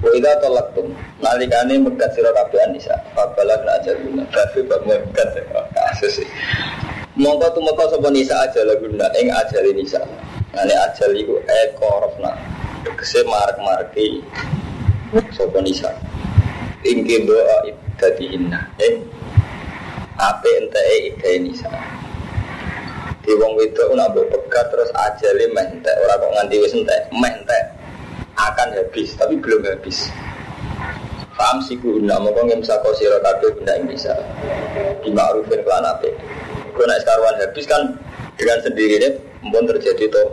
[0.00, 4.24] Wa idza talaqtum nalikane megat sira kabeh anisa fabala kena aja guna.
[4.32, 5.28] Kabeh bab megat
[5.76, 6.28] kasus sih.
[7.20, 10.00] Mongko tumeka sapa nisa aja laguna ing ajal nisa
[10.56, 12.32] ane ajal iku ekorofna
[12.80, 14.24] tegese marek-mareki
[15.36, 15.92] sapa nisa.
[16.88, 19.04] Ing doa ibdati inna ing
[20.16, 21.68] ape enteke idai nisa.
[23.20, 25.92] Di wong pegat terus ajale meh entek.
[26.08, 27.79] Ora kok nganti wis entek meh entek
[28.48, 30.08] akan habis tapi belum habis.
[31.36, 34.12] Paham sih guna mau ngimsa kau siro kabeh guna yang bisa.
[35.04, 36.12] Dimakrufin kelan ape.
[36.80, 37.82] Naik sekarwan habis kan
[38.40, 39.12] dengan sendirinya
[39.52, 40.28] pun terjadi toh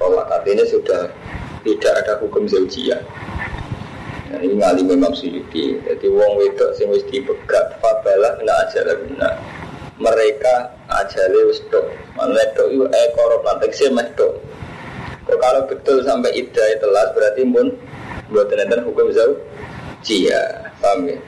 [0.00, 1.08] tolak artinya sudah
[1.64, 3.00] tidak ada hukum zaujiyah.
[4.32, 8.80] Nah, ini ngali memang suyuti jadi wong wedok sing wis dipegat fabalah kena aja
[9.96, 10.54] mereka
[10.88, 11.84] ajale wis tok.
[12.16, 14.04] Mana tok itu ekor lantek sih meh
[15.46, 17.70] kalau betul sampai iddah telas berarti pun
[18.34, 19.38] buat enten hukum zau
[20.02, 20.42] cia
[20.82, 21.18] paham ya?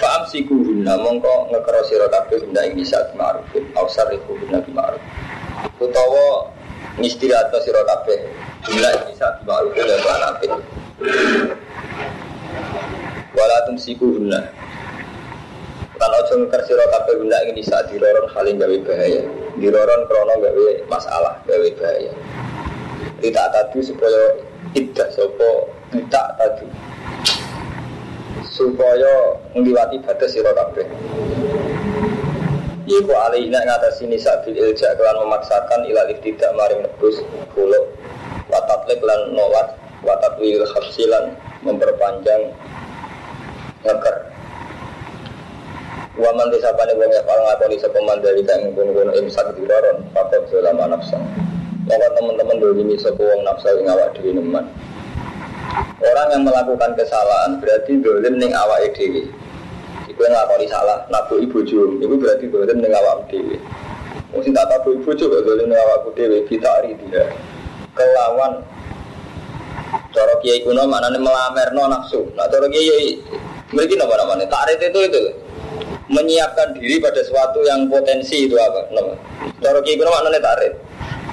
[0.00, 5.04] Faham si kuhuna mongko ngekero sira kabeh benda ing bisa ma'rufin ausar iku benda ma'ruf
[5.76, 6.48] utawa
[6.96, 8.24] ngistirahat sira kabeh
[8.64, 10.52] benda ing bisa ma'rufin dan anapin
[13.36, 14.40] wala tumsiku guna
[16.02, 19.22] kan ojo ngeker sira kabeh benda ing bisa diroron haling gawe bahaya.
[19.54, 22.10] Diroron krono gawe masalah gawe bahaya.
[23.22, 24.22] Tidak tadi supaya
[24.74, 26.66] tidak sopo tidak tadi.
[28.50, 30.90] Supaya ngliwati batas sira kabeh.
[32.82, 37.22] Iku alihina ngatasi nisa bil ilja kelan memaksakan ilal tidak maring nebus
[37.54, 37.78] kulo
[38.50, 41.30] watatlik lan nolak watatwil hafsilan
[41.62, 42.50] memperpanjang
[43.86, 44.31] ngeker
[46.12, 50.92] Waman desa pane wong ya paling ngakoni sapa mandali kang ngono-ngono imsak diroron pakot selama
[50.92, 51.16] nafsa.
[51.88, 52.60] Maka teman-teman
[53.00, 54.68] sapa wong nafsa ing awak dhewe nemen.
[56.04, 59.24] Orang yang melakukan kesalahan berarti dolim ning awake dhewe.
[60.04, 63.56] Iku ngakoni salah, nabu ibu jum, itu berarti dolim ning awak dhewe.
[64.44, 67.24] Sing tak tabu ibu jum dolim ning awakku dhewe bitari dia.
[67.96, 68.60] Kelawan
[70.12, 72.20] cara kiai kuno maknane melamerno nafsu.
[72.36, 73.16] Nah cara kiai
[73.72, 74.44] mriki napa namanya?
[74.52, 75.22] Tarik itu itu
[76.10, 78.90] menyiapkan diri pada sesuatu yang potensi itu apa?
[78.90, 79.14] Nama.
[79.62, 80.72] Cara kiai kuno maknane tarik.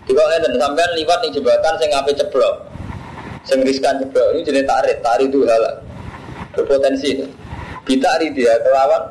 [0.05, 2.55] Jika ngeten sampean liwat ning jembatan sing ngape ceblok.
[3.47, 5.75] Sing riskan ceblok ini jenis tarik, tarik itu halal.
[6.53, 7.25] Berpotensi.
[7.85, 9.09] Bitari dia kelawan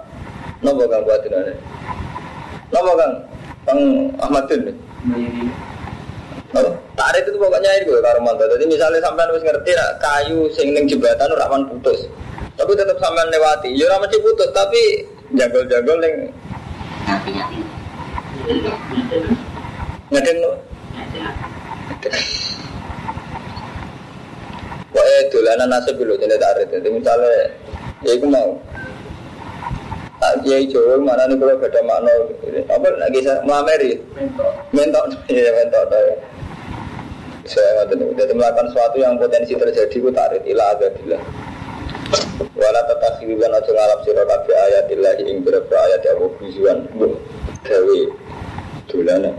[0.63, 1.55] nopo kang buatin ana.
[2.71, 3.13] Nopo kang
[3.69, 3.81] Kang
[4.23, 4.73] Ahmadin.
[6.57, 6.71] Nopo?
[6.97, 8.49] Tarik itu pokoknya itu karo mantu.
[8.49, 12.09] Jadi misalnya sampean wis ngerti lah kayu sing ning jembatan ora putus.
[12.59, 13.71] Tapi tetap sampean lewati.
[13.77, 16.15] Ya ora mesti putus, tapi jagol-jagol ning
[20.09, 20.53] ngedeng no.
[24.89, 26.72] Pokoknya dolanan nasib dulu jadi tarik.
[26.72, 27.53] Jadi misalnya,
[28.03, 28.56] ya itu mau.
[30.19, 32.10] Tak kiai Jawa mana nih kalau beda makna?
[32.66, 34.00] Apa lagi saya melameri
[34.75, 35.06] mentok.
[35.31, 35.84] Ya mentok
[37.49, 41.22] saya ngerti jadi melakukan sesuatu yang potensi terjadi ku tarik ilah agabillah
[42.57, 46.79] wala tatakhiriban aja ngalap sira kabeh ayat illahi ing beberapa ayat ya bijuan
[47.65, 48.01] gawe
[48.89, 49.37] dolanan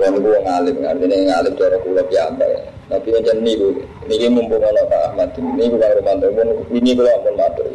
[0.00, 2.72] Kulo niku wong alim, artinya ngalim cara kula piyambak.
[2.88, 3.68] Tapi macam niku,
[4.08, 6.26] niki mumpung ana Pak Ahmad, niku Kang Romanto,
[6.72, 7.68] ini kula ampun matur.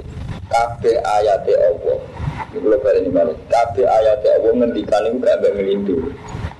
[0.50, 2.02] Kabeh ayate Allah.
[2.50, 3.38] Niku kula baleni malih.
[3.46, 5.96] Kabeh ayate Allah ngendikan gak mbek ngelindu.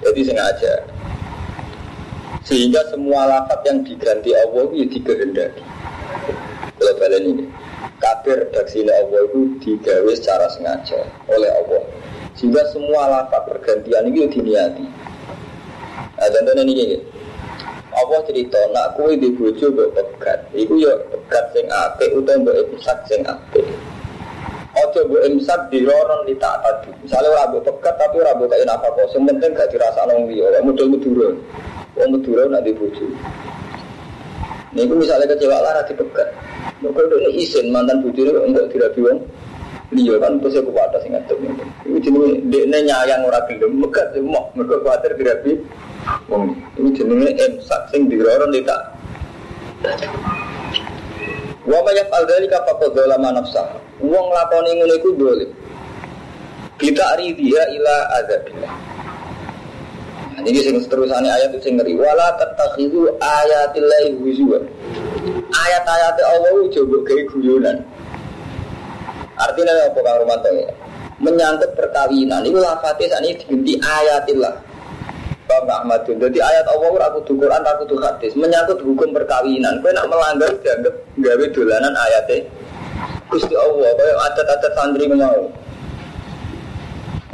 [0.06, 0.74] Jadi sengaja.
[2.46, 5.64] Sehingga semua lafaz yang diganti Allah itu dikehendaki.
[6.78, 7.46] Kula baleni ini.
[7.98, 11.82] Kabeh redaksi Allah itu digawe secara sengaja oleh Allah.
[12.38, 14.86] Sehingga semua lafaz pergantian itu diniati.
[16.16, 16.98] Nah contohnya ini gini
[17.96, 22.56] Allah cerita nak kue di bojo mbok pegat Iku ya pegat sing apik utawa mbok
[22.72, 23.64] imsak sing apik
[24.76, 28.68] Ojo mbok imsak di roron di tak tadi Misalnya ora pegat tapi ora mbok kain
[28.68, 31.30] apa kok penting gak dirasa nong dia Orang model medura
[31.96, 33.06] Orang medura nak di bojo
[34.76, 36.30] Ini aku misalnya kecewa lah di pegat
[36.84, 39.20] Mereka ini izin mantan ini enggak dirabi wong
[39.96, 41.40] Iya kan terus aku kuat sing ngadep
[41.88, 45.62] Iku jenenge dekne nyayang ora gelem megat mau mergo kuwatir dirabi
[46.30, 48.82] Wong ini jenenge imsak sing diroron tidak.
[51.66, 53.66] Wa ma yaf'al dzalika faqad dzalama nafsah.
[54.02, 55.50] Wong lakoni ngono iku dolim.
[56.78, 58.74] Kita dia ila adzabillah.
[60.46, 61.98] Ini sing seterusane ayat itu sing ngeri.
[61.98, 64.64] Wala tatakhidu ayatillahi huzwan.
[65.50, 67.78] Ayat-ayat Allah itu coba gawe guyonan.
[69.36, 70.70] Artinya apa Kang Romanto ya?
[71.18, 72.46] Menyangkut perkawinan.
[72.46, 74.56] Itu lafadznya saat ini diganti ayatillah.
[75.46, 79.82] Pak Ahmad Jadi ayat Allah ora kudu Quran, ora kudu hadis, menyangkut hukum perkawinan.
[79.82, 82.46] Kowe nak melanggar dianggap gawe dolanan ayatnya.
[83.30, 85.50] Gusti Allah, kaya adat-adat santri mau.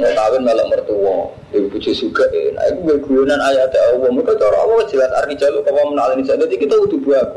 [0.00, 2.24] Mau kawin malah mertua, ibu puji juga.
[2.56, 4.08] Nah, itu gue guyonan ayatnya Allah.
[4.10, 7.28] Mereka cara Allah jelas arti jalur kamu menalin Jadi kita udah buat.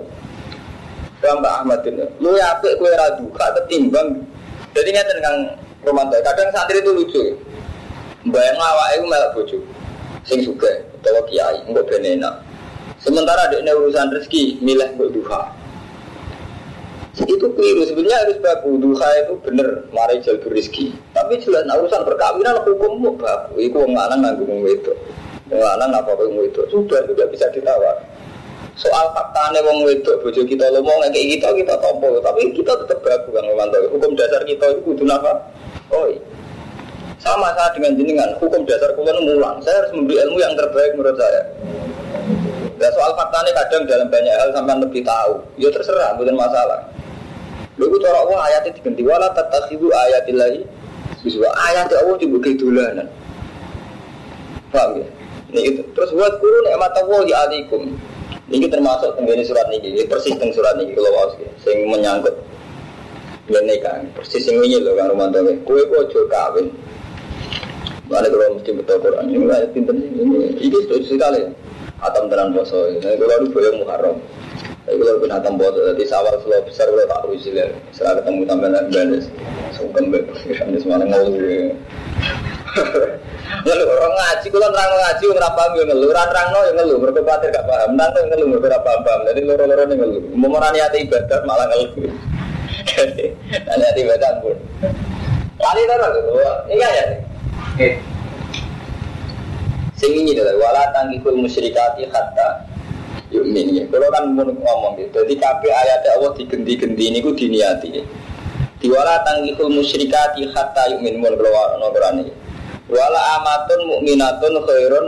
[1.25, 4.21] Mbak Ahmad ini, lu ya apik kue radu, kak ketimbang.
[4.77, 6.21] Jadi ngerti dengan romantis.
[6.21, 7.21] Kadang santri itu lucu.
[8.29, 9.57] Mbak yang ngawak itu malah bojo
[10.25, 10.69] sing suka
[11.05, 12.41] atau kiai enggak benena
[12.97, 15.41] sementara ada urusan rezeki milih buat duha
[17.23, 22.59] itu keliru sebenarnya harus baku duha itu bener mari jalur rezeki tapi jelas urusan perkawinan
[22.67, 23.15] hukum mau
[23.55, 24.91] itu wong lanang nanggung itu
[25.47, 27.95] wong lanang apa wong itu sudah sudah bisa ditawar
[28.75, 33.31] soal faktanya wong wedok bojo kita ngomong kayak kita kita tompo tapi kita tetap baku
[33.31, 33.47] kan
[33.95, 35.39] hukum dasar kita itu kudu apa
[35.95, 36.11] oh.
[37.25, 39.57] Sama saya dengan jenengan, hukum dasar kulon mulang.
[39.65, 41.41] Saya harus memberi ilmu yang terbaik menurut saya.
[42.77, 45.41] Dan soal faktanya kadang dalam banyak hal sampai lebih tahu.
[45.57, 46.85] Ya terserah, bukan masalah.
[47.75, 50.63] Lalu cara Allah ayatnya diganti wala tatakhidu ayatillahi
[51.25, 53.09] Biswa ayat Allah dibuka dolanan.
[54.69, 55.07] Paham ya?
[55.49, 55.81] Ini itu.
[55.97, 57.83] Terus buat guru nikmat Allah di alikum.
[58.45, 61.33] Ini termasuk tenggini surat ini, ini persis teng surat ini kalau wawas
[61.65, 62.37] sing menyangkut
[63.49, 66.69] ini kan persis ini loh kan Romanto kue kue kawin
[68.05, 71.41] Mana kalau mesti betul Quran ini ayat pinter ini ini sudah sekali.
[72.05, 72.85] Atam tenan poso.
[73.01, 74.21] Kalau lu boyong Muharram.
[74.85, 77.67] Tapi kalau pun atam poso, jadi sawal selalu besar kalau tak usil ya.
[77.89, 79.25] Setelah ketemu tambahan balas,
[79.73, 81.41] sungkem bekiran di semana ngawur.
[83.65, 86.97] Lalu orang ngaji, kalau terang ngaji, orang paham yang ngeluh, orang terang no yang ngeluh,
[87.01, 89.21] mereka khawatir gak paham, nanti yang ngeluh, mereka paham paham.
[89.25, 91.89] Jadi loro-loro yang ngeluh, mau merani hati ibadat malah ngeluh.
[92.93, 93.25] Jadi,
[93.65, 94.57] nanti hati ibadat pun.
[95.57, 95.95] Kali itu,
[96.69, 97.05] ini kan ya.
[99.97, 102.74] Sing ini adalah wala tangkikul musyrikati hatta
[103.35, 103.83] yumin ya.
[103.91, 105.23] Kalau kan mau ngomong gitu.
[105.23, 108.01] Jadi kape ayat Allah digenti-genti ini ku diniati.
[108.79, 112.31] Diwala tangkikul musyrikati hatta yumin mun kalau nobrani.
[112.87, 115.05] Wala amatun mukminatun khairun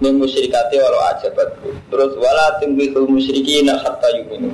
[0.00, 1.68] min musyrikati walau ajabatku.
[1.92, 4.50] Terus wala tangkikul musyrikina hatta yumin.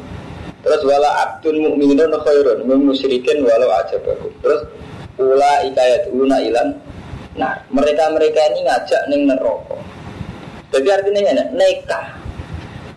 [0.62, 4.28] Terus wala abdun mukminun khairun min musyrikin walau ajabatku.
[4.42, 4.60] Terus
[5.20, 6.74] ula ikayat una ilan
[7.32, 9.76] Nah, mereka-mereka ini ngajak neng neraka.
[10.72, 12.21] Jadi artinya ini nekah.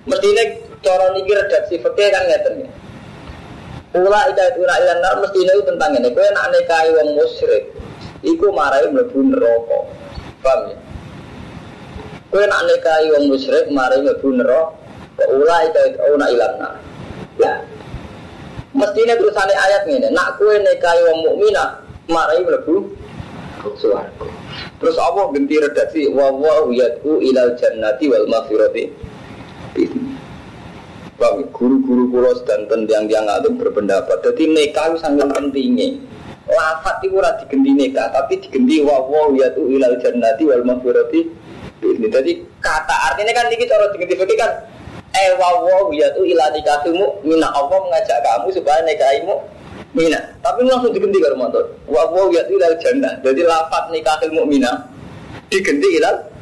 [0.06, 0.44] Mestinya
[0.86, 2.70] cara niki redaksi fikih kan ngeten ya.
[3.96, 6.10] Ula ida ula ilan nar mestinya itu tentang ini.
[6.14, 7.64] Kowe nak nikahi wong musyrik,
[8.22, 9.80] iku marai mlebu neraka.
[10.46, 10.78] Paham ya?
[12.30, 14.78] Kowe nak nikahi wong musyrik marai mlebu neraka.
[15.32, 15.82] Ula ida
[16.12, 16.76] ula ilan nar.
[17.40, 17.54] Ya.
[18.76, 21.80] Mestinya tulisannya ayat ini, nak kue nikahi wong mukminah
[22.12, 22.92] marai mlebu
[23.80, 24.28] suaraku.
[24.78, 28.92] Terus Allah ganti redaksi wa wa yad'u ilal jannati wal maghfirati.
[31.16, 34.20] Bang, guru-guru kulo sedanten tiang-tiang alim berpendapat.
[34.20, 35.96] Jadi nikah itu sangat pentingnya.
[36.46, 40.62] Lafat itu ora diganti nikah, tapi diganti wa wa yad'u ilal jannati wal.
[41.86, 44.52] Ini jadi kata artinya kan ini cara diganti fikih kan
[45.16, 46.56] eh wa wa ilal
[47.24, 49.36] mina Allah mengajak kamu supaya nikahimu
[49.96, 50.20] Mina.
[50.44, 51.64] Tapi langsung diganti karo motor.
[51.88, 53.16] Wa wa ya ilal jannah.
[53.24, 54.92] Jadi lafat nikahil mukminah
[55.48, 56.35] diganti ilal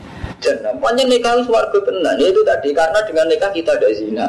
[0.44, 0.76] jannah.
[0.76, 2.20] Pokoknya nikah swarga tenan.
[2.20, 4.28] Itu tadi karena dengan nikah kita ada zina.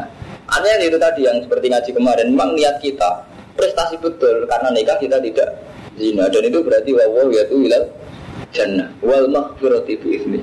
[0.54, 2.26] Aneh itu tadi yang seperti ngaji kemarin.
[2.30, 3.26] Memang niat kita
[3.58, 5.58] prestasi betul karena nikah kita tidak
[5.98, 7.86] zina dan itu berarti wa wa ya ilal
[8.54, 10.40] jannah wal maghfirati bi izni.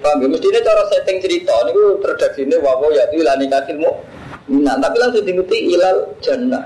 [0.00, 0.28] Paham ya?
[0.32, 4.76] Mestinya cara setting cerita ini redaksi ini wa wa ya ilal nikahil mukminah.
[4.80, 6.64] Tapi langsung diganti ilal jannah.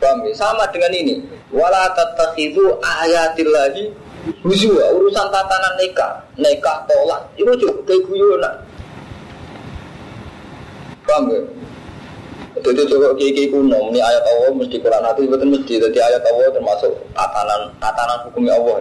[0.00, 0.32] Paham ya?
[0.36, 1.24] Sama dengan ini.
[1.54, 4.03] Wala tatakhidu ayatillahi
[4.44, 4.84] huzwa.
[4.96, 7.22] Urusan tatanan nikah, nikah tolak.
[7.36, 8.54] Itu juga kayak guyonan.
[11.04, 11.40] Paham ya?
[12.54, 15.74] Jadi coba kiki kuno, ini ayat Allah mesti Quran hati betul mesti.
[15.76, 18.80] Jadi ayat Allah termasuk tatanan tatanan hukumnya Allah.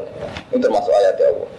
[0.54, 1.50] Ini termasuk ayat Allah.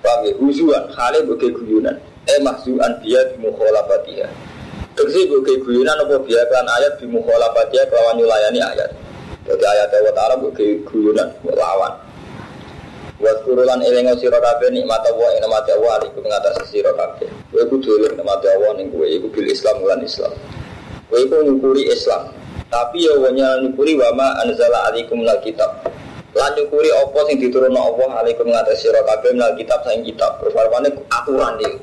[0.00, 0.32] Paham ya?
[0.40, 1.96] Huzuan, khalid bagi guyonan.
[2.30, 4.30] Eh mahzuan dia di mukhalafatiha.
[4.92, 8.90] Tegesi kayak guyunan apa biar kan ayat dia kelawan nyulayani ayat.
[9.48, 11.92] Jadi ayat Allah Ta'ala kayak guyunan lawan.
[13.22, 17.30] Waskuru lan elingo sira kabeh nikmat Allah ing nikmat Allah alaikum ngatasi sira kabeh.
[17.54, 20.34] Kowe kudu eling nikmat Allah ning kowe iku bil Islam lan Islam.
[21.06, 22.34] Kowe iku nyukuri Islam.
[22.66, 25.70] Tapi ya wanya nyukuri wa ma anzala alaikum minal kitab.
[26.34, 30.42] Lan nyukuri apa sing diturunno Allah alaikum ngatasi sira kabeh minal kitab saing kitab.
[30.42, 31.78] Terus warwane aturan iki.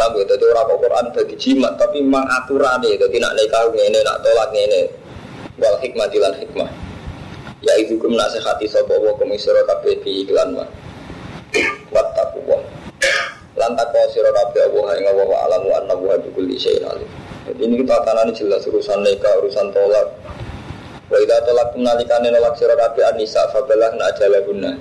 [0.00, 0.24] Paham ya?
[0.32, 2.96] Jadi orang Quran jadi jimat, tapi memang aturan ya.
[2.96, 4.88] Jadi nak nikah ini, nak tolak ini.
[5.60, 6.89] Wal hikmah dilan hikmah.
[7.60, 10.68] Ya itu kum nasihati sopo wa komisiro kabeh di iklan mah.
[11.92, 12.56] Wattaku wa.
[13.60, 17.04] Lantak kau siro kabeh Allah yang Allah wa alamu anna wa bikul isyain alim.
[17.44, 20.08] Jadi ini kita akan jelas urusan nikah, urusan tolak.
[21.12, 24.72] Wa idha tolak nalikane nolak siro kabeh anisa fabalah na ajalahunna.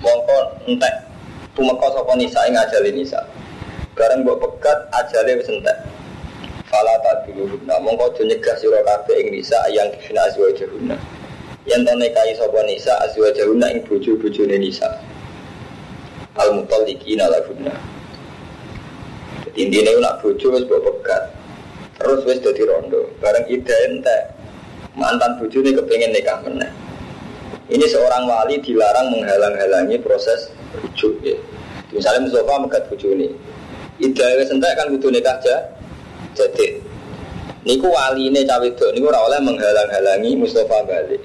[0.00, 0.36] Mongko
[0.72, 0.94] entek.
[1.52, 3.20] Tumeka sapa nisa ing ajale nisa.
[3.92, 5.76] Bareng mbok pegat ajale wis entek.
[6.72, 10.96] Fala taduluhunna mongko aja nyegah sira kabeh ing nisa yang kifina azwajahunna.
[11.62, 14.90] Yen to nikahi sapa nisa azwajahunna ing bojo-bojone nisa.
[16.34, 17.70] Al mutalliqina lahunna.
[19.46, 21.30] Jadi intinya nak bojo wis mbok pegat.
[22.00, 23.06] Terus wis dadi rondo.
[23.22, 24.34] Bareng ide entek.
[24.98, 26.72] Mantan bojone kepengen nikah meneh.
[27.70, 31.38] Ini seorang wali dilarang menghalang-halangi proses rujuk ya.
[31.94, 33.28] Misalnya Mustafa megat bojone.
[34.02, 35.56] Ida wis entek kan kudu nikah aja.
[36.34, 36.80] Jadi
[37.62, 41.22] niku wali ini cawe niku oleh menghalang-halangi Mustafa balik.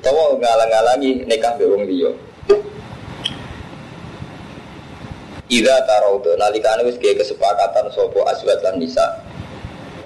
[0.00, 2.08] Utawa ngalang-halangi nikah be wong liya.
[5.52, 9.04] Ida taraudo nalikane wis gawe kesepakatan sapa aswat lan nisa.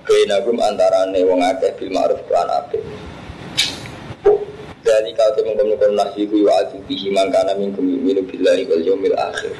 [0.02, 2.82] Bainagum antarane wong akeh bil ma'ruf lan apik.
[4.82, 9.56] Dari kau temen komunikasi nahi ku yu'adu bihi mangkana minkum yu'minu billahi wal yawmil akhir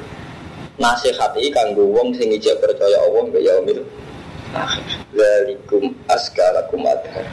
[0.77, 3.81] Nasihat ini kanggo wong sing ijak percaya Allah mbak yaumil
[4.53, 4.85] akhir
[5.17, 7.25] Zalikum askalakum adhar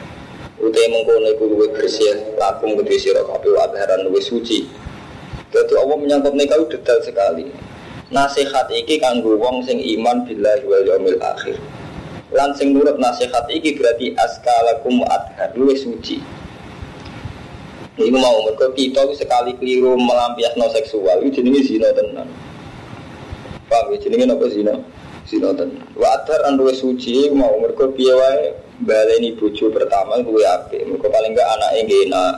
[0.63, 4.63] Utai mengkono iku luwe bersih lakum kedua sira kabeh adharan luwe suci.
[5.51, 7.51] Jadi Allah menyangkut nikah detail sekali.
[8.15, 11.59] Nasihat iki kanggo wong sing iman billahi wal yaumil akhir.
[12.31, 16.23] Lan sing nurut nasihat iki berarti askalakum adhar luwe suci.
[17.99, 22.25] Ini mau mereka kita sekali keliru melampiasno seksual itu jenenge zina tenan.
[23.67, 23.97] Paham ya?
[23.99, 24.73] Jenenge apa zina?
[25.23, 25.79] Zina tenan.
[25.95, 28.51] Watar anduwe suci mau mereka piye wae
[28.83, 30.83] baleni bojo pertama duwe apik.
[30.83, 32.33] Mereka paling enggak anake enak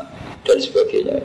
[0.46, 1.18] dan sebagainya.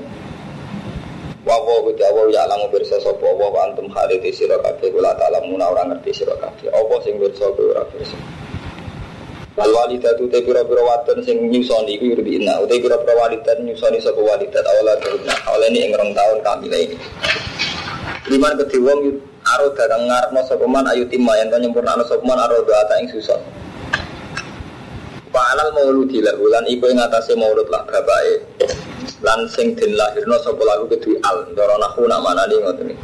[1.44, 5.12] Wa wa gusti Allah ya alamu pirsa sapa wa wa antum khalidi sira kabeh kula
[5.20, 6.32] ta'lamuna ora ngerti sira.
[6.40, 8.16] Apa sing pirsa kowe ora pirsa.
[9.56, 12.56] Wal walidatu te pira-pira wadon sing nyusoni iku yurdi inna.
[12.64, 15.34] Ute pira-pira walidat nyusoni sapa walidat awala turuna.
[15.44, 16.40] Awala ini rong taun.
[18.30, 19.00] Liman wong
[19.56, 23.08] aro darang ngarepno sapa man ayu timma yen to nyempurnakno sapa man aro doa ing
[23.10, 23.40] susah.
[25.30, 28.66] Fa'alal mauludi lahu lan iku ing atase maulud lah bapake.
[29.22, 32.94] Lan sing den lahirno sapa lahu kedhi al ndara nahu nak manani ngoten.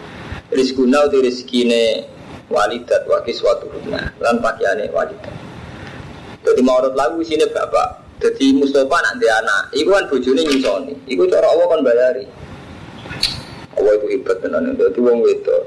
[0.50, 2.06] Rizkuna uti rezekine
[2.50, 5.34] walidat wa kiswatuhunna lan pakaiane walidat.
[6.46, 8.06] Jadi maurut lagu sini bapak.
[8.16, 10.94] Jadi Mustafa nak dia anak, iku kan bojone nyusoni.
[11.04, 12.24] Iku cara Allah kan bayari.
[13.76, 14.72] Allah itu hebat tenan.
[14.72, 15.62] Jadi wong wedok.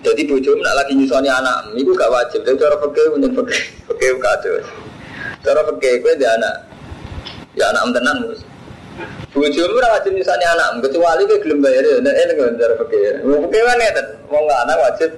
[0.00, 2.40] Jadi bojomu nak lagi nyusoni anak, iku gak wajib.
[2.40, 4.56] Jadi cara fakir punya fakir, fakir kacau.
[5.44, 6.54] Cara fakir gue dia anak,
[7.52, 8.40] ya anak tenan mus.
[9.36, 11.84] Bojomu ora wajib nyusoni anak, kecuali gue gelem bayar.
[12.00, 13.12] Nah, ini kan cara fakir.
[13.28, 13.90] Mau fakir kan ya,
[14.32, 15.10] mau nggak anak wajib.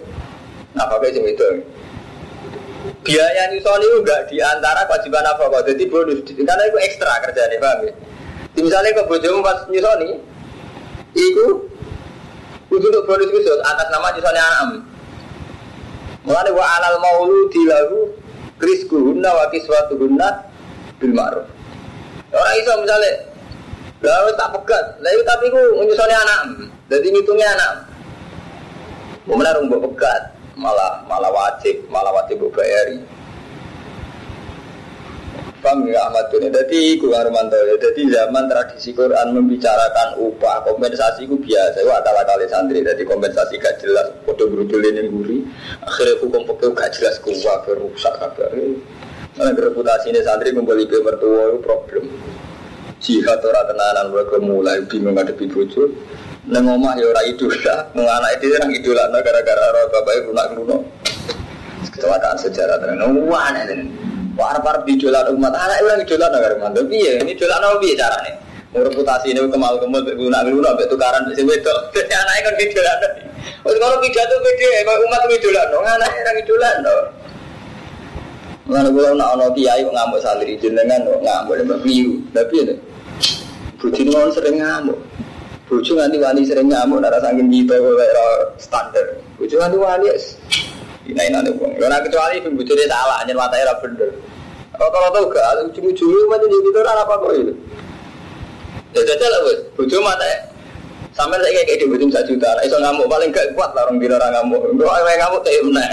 [0.75, 1.47] Nah, fakir sing itu
[3.03, 7.43] biaya nyusoni itu enggak di antara kewajiban apa kok jadi bonus karena itu ekstra kerja
[7.51, 7.93] nih paham ya
[8.63, 10.19] misalnya ke bojomu pas nyusoni
[11.15, 11.47] itu
[12.79, 14.69] itu untuk bonus khusus atas nama nyusoni anak
[16.23, 18.15] mulai wa alal maulu dilagu
[18.63, 20.47] rizku hunna wa kiswatu hunna
[21.03, 21.47] bil ma'ruf.
[22.31, 23.13] Orang iso misalnya
[24.01, 24.85] lalu tak pegat.
[25.03, 26.41] Lalu tapi ku nyusoni anak
[26.93, 27.73] jadi ngitungnya anak
[29.25, 30.23] mau menarung buat pegat
[30.61, 33.01] malah malah wajib malah wajib bayari
[35.63, 41.31] Paham ya Ahmad Duni Jadi itu Armanto ya Jadi zaman tradisi Quran membicarakan upah Kompensasi
[41.31, 42.83] itu biasa Itu akal kali santri.
[42.83, 45.39] Jadi kompensasi gak jelas Foto berudul ini guri
[45.87, 48.51] Akhirnya hukum pokoknya gak jelas Kuwa berusak kabar.
[49.39, 52.05] Karena reputasi ini santri Kembali ke mertua itu problem.
[52.99, 55.95] Jihad orang tenanan Mereka mulai bingung ngadepi bujur
[56.43, 60.47] Neng omah ya ora idola, neng anak itu orang idola, gara-gara roh bapak ibu nak
[60.59, 60.77] kuno.
[61.87, 63.87] Kecelakaan sejarah tenan, wah nih,
[64.37, 68.19] par-par idola umat anak orang idola nah gara mantu, iya ini idola nah biar cara
[68.25, 68.35] nih.
[68.73, 73.11] reputasi ini kemal kemal guna guna sampai tukaran si wedok, jadi anaknya kan idola nih.
[73.63, 76.95] Oh kalau pidato gede, kalau umat idola, no anaknya orang idola no.
[78.63, 82.75] Mana gue nak ono kiai ngamuk santri jenengan ngamuk lembak piu, tapi ini.
[83.83, 84.99] Bujini orang sering ngamuk.
[85.67, 89.19] Bojo nanti wani sering ngamuk nara saking kita kok standar.
[89.35, 90.09] Bojo nanti wani
[91.09, 91.73] ini wong.
[91.83, 94.11] Ora kecuali ibu bojone salah nyen watake ra bener.
[94.73, 97.53] Rata-rata gak ujung-ujungnya macam jadi kita apa kok itu.
[98.97, 99.59] Ya jajal lah wes.
[99.77, 100.25] Bojo mata
[101.13, 104.17] Sampai saya kayak di bojo satu juta, iso ngamuk paling gak kuat lah orang dino
[104.17, 104.65] orang ngamuk.
[104.65, 105.85] Kalau orang ngamuk kayak mana?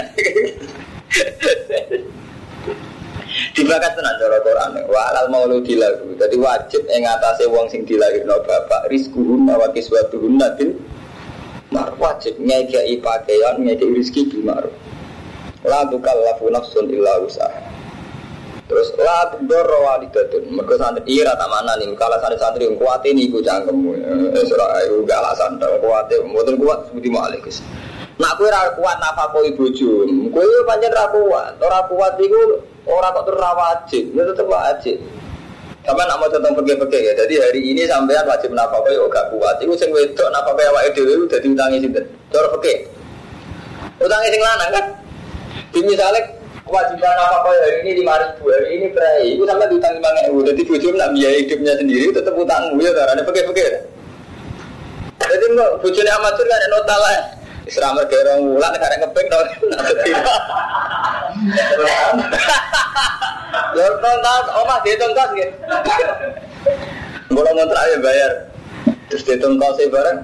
[3.52, 4.70] Dibakat tenan cara Quran.
[4.88, 6.16] Wa alal mauludi lahu.
[6.16, 10.72] Dadi wajib ing atase wong sing dilahirno bapak rizquhun wa kiswatuhun bil
[11.68, 14.89] mar wajib ngekeki pakaian, ngekeki rezeki bil ma'ruf.
[15.64, 17.60] La tukallafu nafsun illa usaha.
[18.64, 20.46] Terus la tudorro walidatun.
[20.54, 23.92] Mergo santri ira ta mana nih kala santri santri yang kuat ini iku cangkemmu.
[24.30, 27.44] Eh ora ayo gak alasan ta kuat mboten kuat sebuti malik.
[28.22, 30.30] Nak kowe ora kuat nafakoi bojomu.
[30.30, 31.58] Kowe pancen ra kuat.
[31.58, 34.96] Ora kuat iku ora kok terus wajib, ya tetep wajib.
[35.80, 37.12] Sampai nak mau tentang pergi-pergi ya.
[37.16, 39.58] Jadi hari ini sampean wajib nafkah ya gak kuat.
[39.60, 42.04] Iku sing wedok nafkah awake dhewe udah diutangi sinten?
[42.30, 42.86] Cara pergi.
[43.98, 44.86] Utangi sing lanang kan.
[45.70, 46.20] Di misalnya
[46.66, 49.34] kewajiban nafkah hari ini lima ribu hari ini berai.
[49.34, 50.42] Iku sampai diutang lima ribu.
[50.42, 53.66] Jadi bojomu nak biaya hidupnya sendiri tetep utangmu ya karena pergi-pergi.
[55.20, 57.16] Jadi bojone amatur kan nota lah.
[57.70, 59.38] Isra mergo orang wulan nek ngepeng to.
[63.78, 65.50] Lho tonton omah kos nggih.
[67.30, 68.32] Kalau ngontrak ya bayar.
[69.06, 70.18] Terus dihitung kos e bareng.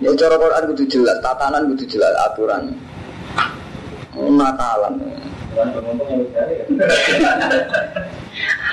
[0.00, 2.72] Ya cara Quran kudu jelas, tatanan kudu jelas aturan.
[4.16, 4.96] Nakalan.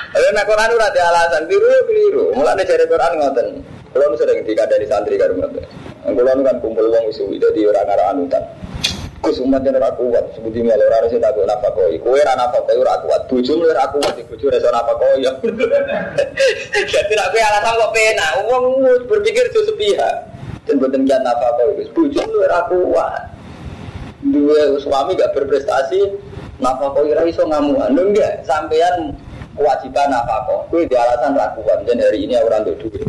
[0.08, 2.24] Lalu nak Quran ora ada alasan biru ya keliru.
[2.32, 3.46] Mulane dari Quran ngoten.
[3.92, 5.64] Kalau sering dikandani santri karo ngoten.
[6.08, 8.44] Kalau kan kumpul wong isu jadi orang arah anutan.
[9.18, 12.00] Gus umat yang ora kuat, sebuti melo ora sing takut nafkah koi.
[12.00, 13.20] Kowe ora nafkah koi ora kuat.
[13.28, 15.26] Bojomu ora kuat, bojo ora nafkah koi.
[16.94, 18.64] Jadi nek kowe alasan kok penak, wong
[19.10, 20.38] berpikir itu sepihak.
[20.68, 21.88] Dan boten kian nafkah koi.
[21.96, 23.32] Bojomu ora kuat.
[24.28, 26.12] Dua suami gak berprestasi,
[26.60, 27.96] nafkah koi ora iso ngamuan.
[27.96, 29.16] Lho enggak, sampean
[29.56, 30.68] kewajiban nafkah koi.
[30.68, 33.08] Kowe di alasan ra kuat, dan hari ini ora untuk duit.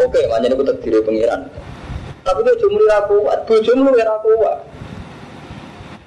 [0.00, 1.44] Oke, makanya aku terdiri pengiran.
[2.24, 4.58] Tapi dia cuma ra kuat, bojomu ora kuat.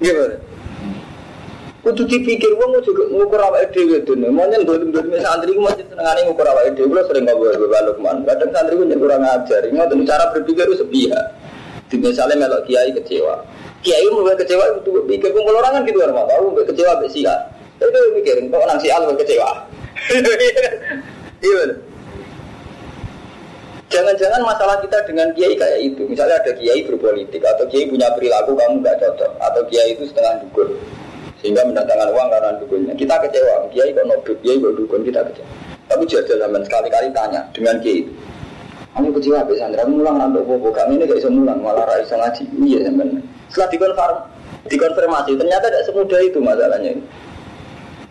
[0.02, 0.36] Gimana?
[1.82, 4.30] Kudu dipikir wong juga ngukur awake dhewe dene.
[4.30, 6.94] Monyen dolim-dolim santri ku masih senengane ngukur awake dhewe.
[6.94, 8.17] Kulo sering ngobrol karo Pak Lukman.
[8.22, 9.65] Kadang santri ku kurang ajar.
[9.65, 11.26] Ngoten cara berpikir itu sepihak.
[11.89, 13.41] Di misalnya melok kiai kecewa.
[13.82, 17.34] Kiai mulai kecewa itu pikir kumpul orang kan gitu kan tahu kecewa mbek sia.
[17.82, 19.52] Itu mikir kok nang sial kecewa.
[21.41, 21.74] Iya.
[23.89, 26.06] Jangan-jangan masalah kita dengan kiai kayak itu.
[26.06, 30.46] Misalnya ada kiai berpolitik atau kiai punya perilaku kamu nggak cocok atau kiai itu setengah
[30.46, 30.78] dukun
[31.41, 32.93] sehingga mendatangkan uang karena dukunnya.
[32.93, 33.67] Kita kecewa.
[33.73, 35.49] Kiai kok nobel, kiai kok dukun kita kecewa.
[35.89, 38.13] Tapi jajal zaman sekali-kali tanya dengan kiai itu.
[38.91, 42.12] Kamu kecewa be Sandra, mulang rambut bobo kami ini gak bisa mulang, malah ra iso
[42.12, 42.43] ngaji.
[42.60, 43.23] Iya sampean.
[43.47, 44.17] Setelah dikonfirm,
[44.67, 47.04] dikonfirmasi ternyata tidak semudah itu masalahnya ini.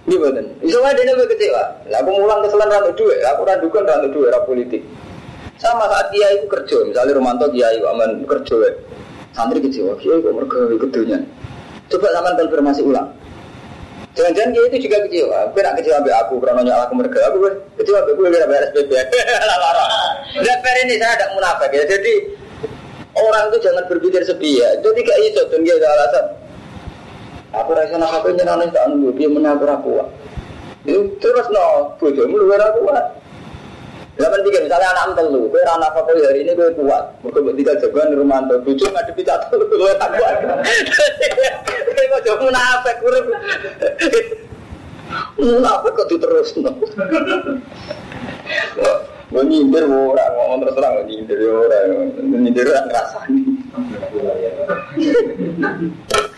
[0.09, 0.47] Ini betul.
[0.65, 1.65] Iso wae dene kecewa.
[1.93, 4.83] Lah aku mulang keselan rambut duit, aku ra dukun rambut duit, ra politik.
[5.61, 8.57] Sama saat dia itu kerja, misalnya Romanto Kiai aman kerja,
[9.37, 11.21] santri kecewa, Kiai kok mereka kedunya.
[11.93, 13.20] Coba zaman konfirmasi ulang.
[14.11, 15.39] Jangan-jangan Kiai itu juga kecewa.
[15.55, 17.19] Gue nak kecewa be aku, karena nyala aku mereka.
[17.31, 17.37] Aku
[17.79, 18.93] kecewa be gue kira bayar SPP.
[20.43, 21.85] Dan ini saya ada munafik ya.
[21.87, 22.13] Jadi
[23.15, 24.69] orang itu jangan berpikir sepi ya.
[24.83, 26.27] Jadi kayak itu, dan dia ada alasan.
[27.51, 28.87] Aku rasa nak apa nyenang tak
[29.19, 30.07] dia menabur aku.
[30.87, 32.87] Itu terus no, bojomu luar aku.
[34.71, 38.39] Misalnya anak telu, kue rana kue hari ini kue kuat, mereka tiga jagoan di rumah
[38.47, 40.47] tuh, bucu nggak di picat tuh, kue tak kuat.
[41.91, 43.35] Kue kok jauh munafik, kurang.
[45.43, 46.71] Munafik kok diterus no.
[49.35, 53.43] Gue nyindir orang, ngomong terus terang, nyindir orang, nyindir orang ngerasani.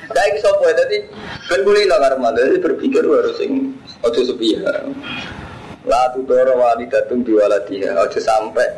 [0.08, 1.04] Kayak sopo ya, tadi
[1.52, 4.88] kan boleh lah karena jadi berpikir harus sing ojo sepihak.
[5.82, 8.70] La tudoro walidatun biwaladiha Aja sampai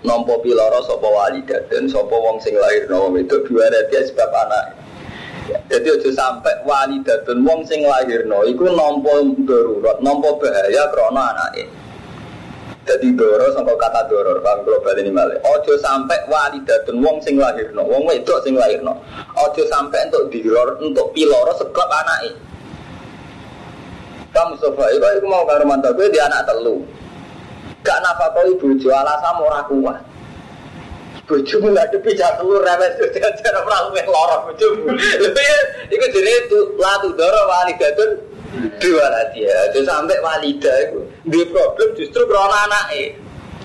[0.00, 4.64] Nompo piloro sopo walidatun Sopo wong sing lahir no itu biwaladiha sebab anak.
[5.68, 11.68] Jadi aja sampai walidatun Wong sing lahir no Iku nompo darurat Nompo bahaya krono anaknya
[12.88, 17.68] Jadi doro sampai kata doro Bang global ini malah Ojo sampai walidatun Wong sing lahir
[17.76, 18.96] no Wong wedok sing lahir no
[19.36, 22.49] Ojo sampai untuk diror Untuk piloro sebab anaknya
[24.30, 26.82] kamu sofa itu aku mau karo mantu gue dia anak telu.
[27.80, 29.98] Gak napa kau ibu alasan ora kuat.
[31.30, 34.98] Bojomu nggak ada pijak telur rewes itu cara perahu yang lorong bojomu.
[35.90, 38.10] Itu jadi itu latu doro walidatun
[38.82, 43.14] dua ya jadi sampai walida itu dia problem justru karena anaknya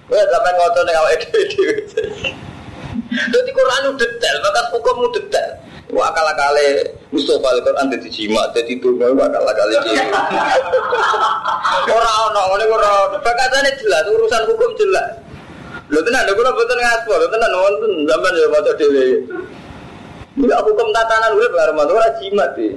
[0.05, 1.73] Kowe sampean ngoco ning awake dhewe.
[3.33, 5.49] Dadi Quran itu detail, maka hukum itu detail.
[5.95, 10.03] Wah akal kali Mustafa Al Quran jadi jimat, jadi tunggal akal kali dia.
[11.87, 15.15] Orang orang orang orang, bakatannya jelas, urusan hukum jelas.
[15.87, 19.23] Lo tenan, lo betul ngaspor, lo tenan nonton zaman ya baca dewi.
[20.35, 22.71] Enggak hukum tatanan udah berarti orang jimat sih.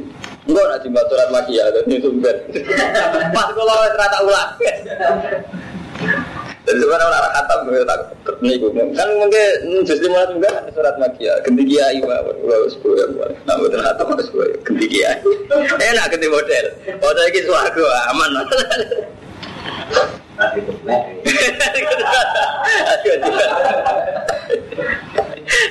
[0.47, 2.37] Enggak nak jimat surat makia, itu sumber.
[3.35, 4.51] Pas kalau rata ulang.
[6.69, 8.01] Dan sebenarnya orang khatam tak
[8.45, 8.69] niku.
[8.93, 9.49] Kan mungkin
[9.89, 13.09] justru malah juga surat makia ganti kiai mah wis sepuluh ya
[13.49, 15.17] nah betul khatam harus gue ganti kiai.
[15.81, 16.67] Enak ganti model.
[17.01, 17.81] Oh saya ki suaraku
[18.13, 18.31] aman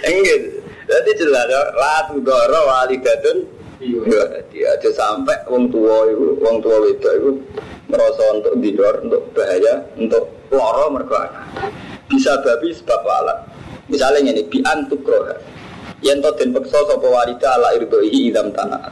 [0.07, 0.41] Enggak,
[0.89, 1.45] jadi jelas
[1.77, 3.45] latu doro walidatun
[4.49, 7.37] dia aja sampai wong tua itu, wong tua itu
[7.87, 11.19] merasa untuk didor, untuk bahaya, untuk loro mergo
[12.07, 13.39] Bisa babi sebab alat.
[13.91, 15.35] Misalnya ini bi antuk roha.
[16.03, 18.91] Yang to den peksa sapa walida ala irdoi idam tanah.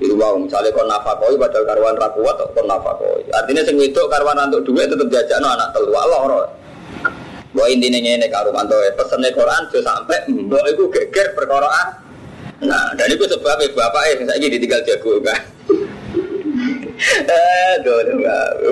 [0.00, 3.30] Itu wow, misalnya kon nafakoi padahal karuan ra kuat kon nafakoi.
[3.30, 5.94] Artinya sing wedok karuan untuk duit tetep jajakno anak telu.
[5.94, 6.42] Loro.
[7.54, 11.70] Bahwa intinya ini karuan tuh pesennya Quran tuh sampai mbok itu geger perkara
[12.56, 15.40] Nah, dan itu sebabnya bapak eh saya ini ditinggal jago kan.
[17.84, 18.00] Doh,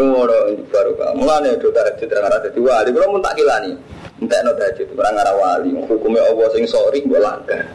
[0.00, 0.32] umur
[0.72, 2.88] baru kamu mulane do tahajud ra ngara dadi wali.
[2.88, 3.76] Kulo mun tak kilani.
[4.16, 5.76] Entekno tahajud ora ngara wali.
[5.76, 7.68] Hukumnya Allah sing sori mbok langgar.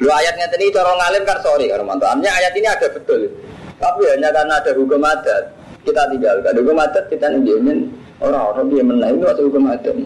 [0.00, 3.28] Lu ayatnya tadi cara ngalim kan sorry kan mantannya ayat ini ada betul.
[3.76, 5.44] Tapi hanya karena ada hukum adat
[5.84, 9.96] kita tinggalkan hukum adat kita nungguin orang-orang dia menang itu atau hukum adat.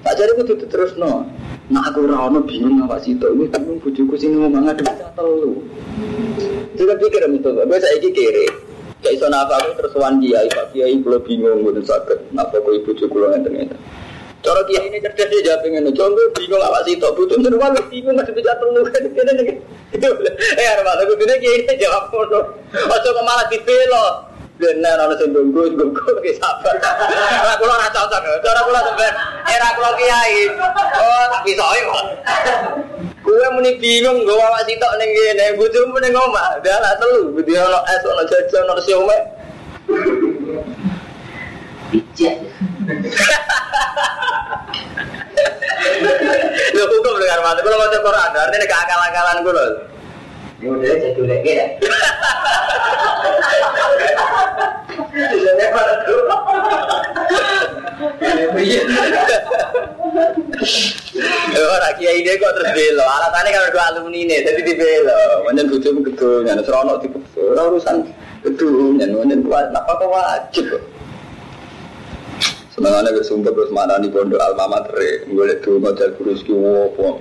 [0.00, 1.28] Tak jadi itu terus no.
[1.68, 3.28] Nah aku ora bingung apa sih itu.
[3.28, 4.80] Ini bingung bujuku sini mau ngadu
[5.12, 5.60] telu.
[6.78, 8.46] Juga pikir itu, gue saya kiri.
[8.98, 12.18] Kayak iso nafas aku terus wan kiai, Pak Kiai kula bingung mboten saged.
[12.34, 13.78] Napa kok ibu kula ngeten ngeten.
[14.42, 15.90] Cara kiai ini cerdas dia jawab ngene.
[15.94, 18.82] Contoh bingung apa sih tok butuh terus wan bingung nggak bisa telu
[19.14, 19.48] kene nek.
[20.58, 22.40] Eh arep aku dene kiai jawab ngono.
[22.74, 24.04] Ojo kok malah dibelo.
[24.58, 26.74] Benar ana sing donggo donggo ki sabar.
[27.46, 28.22] Ora kula ora cocok.
[28.42, 29.14] Cara kula sampean
[29.46, 30.50] era kula kiai.
[30.98, 32.04] Oh tak bisa kok.
[33.28, 36.58] Gue muni bingung gue awak sitok ning kene, bojomu ning omah.
[36.64, 39.16] Anak telu, dia ono es, ono jajan, ono siome.
[41.92, 42.36] Bijak.
[46.72, 49.68] Lho hukum dengar mati, kalau mau Quran, artinya keakal-akalan gue loh.
[50.58, 51.66] Ini udah jadi lagi ya.
[61.58, 63.06] Ora kiai ini kok terus belo.
[63.06, 65.46] Alasannya kalau dua alumni ini, jadi di belo.
[65.46, 67.06] Manjen bujuk gedung, yang serono di
[67.38, 68.02] Ora urusan
[68.42, 69.70] gedung, yang manjen kuat.
[69.70, 70.66] Apa kok wajib?
[72.78, 77.18] Ke sumber terus mana nih pondok alma mater, boleh tuh model kurus kiwo, pom.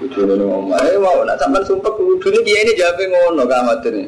[0.00, 4.04] Bujuk nih ngomong, eh mau, nak sampai sumpah nih kiai ini jawabnya ngono kamat ini.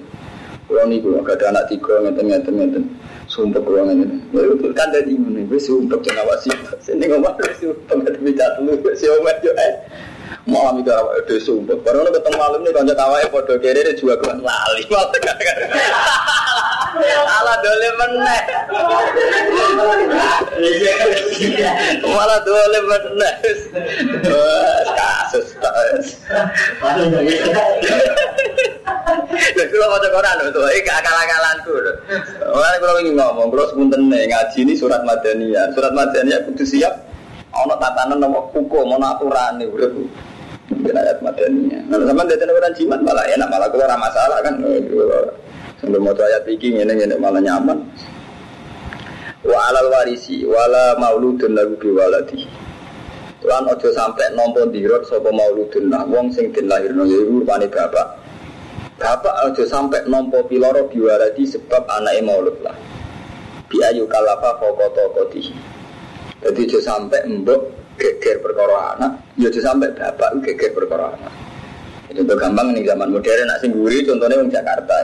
[0.72, 2.84] Kalau nih gue gak ada anak tiga ngeten ngeten ngeten.
[3.28, 4.24] Sumpah gue ngeten.
[4.32, 5.44] Lalu kan dari mana?
[5.44, 6.48] Gue sumpah jangan awasi.
[6.80, 8.80] Sini ngomong gue sumpah gak bisa dulu.
[8.96, 9.72] Yo eh.
[10.48, 11.12] Malam itu apa?
[11.20, 11.76] Udah sumpah.
[11.84, 14.82] Baru ketemu malam nih konco tawa ya podo kiri dia juga gue lali.
[14.88, 15.12] Malah
[17.00, 18.42] Alah dole meneh.
[22.04, 23.34] Malah dole meneh.
[24.92, 26.06] Kasus kasus.
[29.52, 31.92] Lha kula maca Quran lho, iki akal-akalanku lho.
[32.52, 35.72] Ora kula ingin ngomong, kula sepunten ngaji ini surat Madaniyah.
[35.72, 36.92] Surat Madaniyah kudu siap
[37.52, 39.92] ana tatanan nama hukum, ana aturane urip.
[40.72, 41.82] Mungkin ayat Madaniyah.
[41.88, 44.54] Nah, sampean dadi orang jimat malah enak, malah kula ora masalah kan.
[45.82, 47.82] Sampai mau ayat iki ngene ngene malah nyaman.
[49.42, 52.46] Wa alal warisi wala mauludun lagu biwaladi.
[53.42, 58.22] Lan ojo sampai nompo dirot sapa mauludun lah wong sing den lahirno yaiku rupane bapak.
[59.02, 62.78] Bapak aja sampai nompo piloro biwaladi sebab anaknya maulud lah.
[63.66, 65.50] Biayu kalafa fokoto koti.
[66.46, 67.58] Jadi aja sampai mbok
[67.98, 71.34] geger perkara anak, ya aja sampai bapak geger perkara anak.
[72.14, 74.96] Itu gampang nih zaman modern nak singguri contohnya di Jakarta.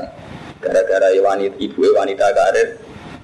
[0.59, 2.68] Gara-gara wanita ibu wanita karir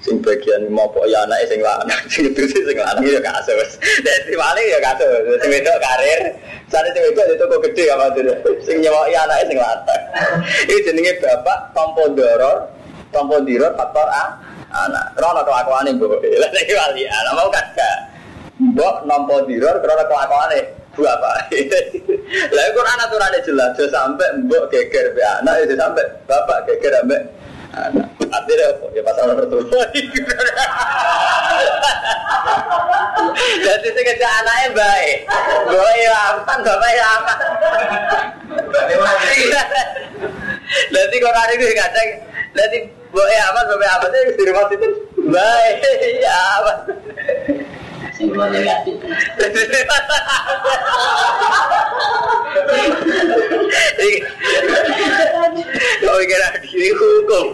[0.05, 4.37] sing bagian mau ya anak sing lanang sing itu sih sing lanang ya kasus dari
[4.37, 6.21] paling ya kasus sing itu karir
[6.69, 10.03] sana sing itu itu kok gede apa tuh sing nyawa ya anak sing lanang.
[10.71, 12.69] Ini jenenge bapak tompo doror
[13.11, 14.25] tompo diror faktor a
[14.85, 15.17] anak.
[15.17, 16.05] Krono kelakuan ibu
[16.43, 17.97] lah lagi wali anak mau kan gak
[18.61, 20.53] mbok nompo diror krono kelakuan
[20.95, 21.31] bu apa
[22.55, 27.23] lah Quran aturannya jelas sampai mbok geger be anak itu sampai bapak geger ambek
[27.75, 28.87] anak Artinya apa?
[28.95, 29.63] Ya pasal nomor tuh.
[33.65, 35.19] Jadi sing ngejak anaknya baik.
[35.71, 37.39] Gue ya aman, bapak ya aman.
[40.95, 42.09] Jadi hari itu kadang,
[42.55, 44.09] jadi gue ya aman, ya aman.
[44.11, 44.89] Jadi di rumah itu
[45.31, 45.75] baik,
[46.19, 46.77] ya aman.
[48.15, 48.31] Kau
[56.23, 57.47] kira diri hukum.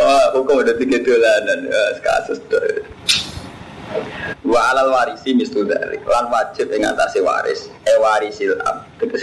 [0.00, 1.68] Wah, hukum udah tiga dolanan.
[1.68, 2.40] Ya, kasus.
[4.48, 7.92] Wa alal warisi dari lan wajib atase waris e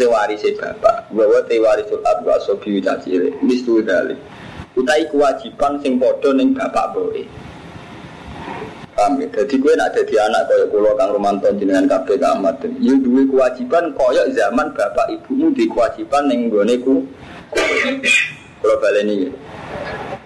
[0.05, 4.17] warisi bapak bahwa te wa sobi dari
[4.75, 7.25] utai kewajiban sing padha ning bapak boe
[8.95, 9.27] Paham ya?
[9.27, 12.63] Jadi gue nak jadi anak kaya kulo kang Romanto jenengan kabeh Kang Ahmad.
[12.79, 17.03] Ya duwe kewajiban kaya zaman bapak ibumu di kewajiban ning gone ku.
[18.63, 19.27] Kulo baleni.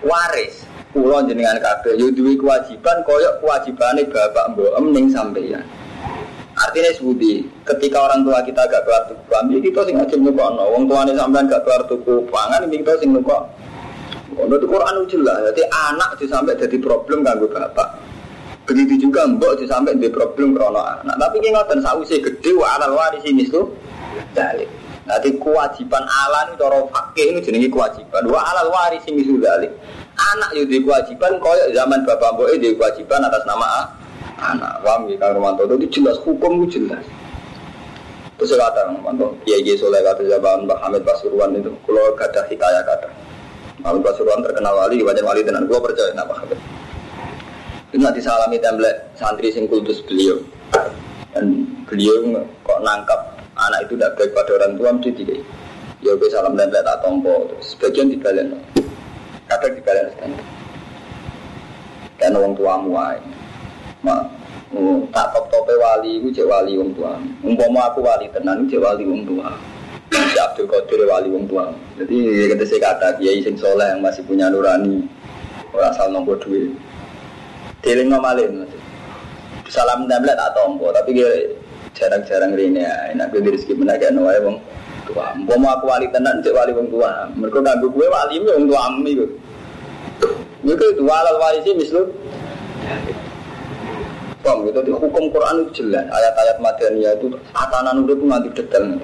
[0.06, 5.66] Waris kulo jenengan kabeh ya duwe kewajiban kaya kewajibane bapak mbok ning sampeyan.
[6.60, 10.68] Artinya sebuti, ketika orang tua kita gak keluar tuku kami, kita sing ngajib nyukokno.
[10.76, 13.48] Wong tuane sampean gak keluar tuku pangan, kita sing nyukok.
[14.36, 17.88] Ono itu Quran jelas, jadi anak sampai jadi problem kanggo bapak.
[18.70, 21.18] Begitu juga mbok sampai di problem krono anak.
[21.18, 23.66] Tapi ki ngoten sausi gede wa alal waris ini tuh
[24.38, 24.70] dalik.
[25.10, 28.30] Nanti kewajiban ala ini cara fakih ini jenenge kewajiban.
[28.30, 29.74] Wa alal waris ini sudah dalik.
[30.22, 33.90] Anak di kewajiban koyo zaman bapak mbok di kewajiban atas nama
[34.38, 34.86] anak.
[34.86, 37.02] Paham ya Kang Romanto itu jelas hukum itu jelas.
[38.38, 41.04] Terus kata Romanto, Kiai Kiai Soleh kata zaman Mbak Hamid
[41.60, 43.10] itu, kalau kata hikayat kata.
[43.84, 45.68] Hamid Pasuruan terkenal wali, banyak wali tenan.
[45.68, 46.79] Gua percaya nama Hamid.
[47.90, 50.38] Itu nanti salami template santri sing kultus beliau.
[51.34, 53.18] Dan beliau kok nangkap
[53.58, 55.36] anak itu tidak baik pada orang tua mesti tiga.
[56.06, 57.50] Ya oke salam template tak tompo.
[57.66, 58.62] Sebagian dibalen.
[59.50, 60.46] Kadang dibalen sekarang.
[62.22, 63.18] Kan orang tua muai.
[64.06, 64.22] Mak,
[65.12, 67.18] tak top tope wali, gue cek wali wong tua.
[67.42, 69.50] Umpama aku wali tenan, cek wali wong tua.
[70.14, 71.74] Si Abdul Qadir wali wong tua.
[71.98, 75.04] Jadi kata saya kata kiai sing soleh yang masih punya nurani,
[75.74, 76.70] orang asal nombor duit.
[77.80, 78.68] Deling ngomalin
[79.70, 81.16] Salam tablet tak tompo Tapi
[81.96, 84.58] jarang-jarang ini ya Enak gue rezeki menaga no wae wong
[85.10, 85.34] tua.
[85.42, 87.30] Mau aku wali tenan cek wali tua.
[87.34, 89.30] Mereka ganggu gue wali wong tua ami gue
[90.66, 92.04] Mereka itu walal wali sih mislu
[94.40, 96.08] Bang, gitu, di hukum Quran itu jelas.
[96.08, 98.96] Ayat-ayat Madaniyah itu Atanan udah pun nanti detail.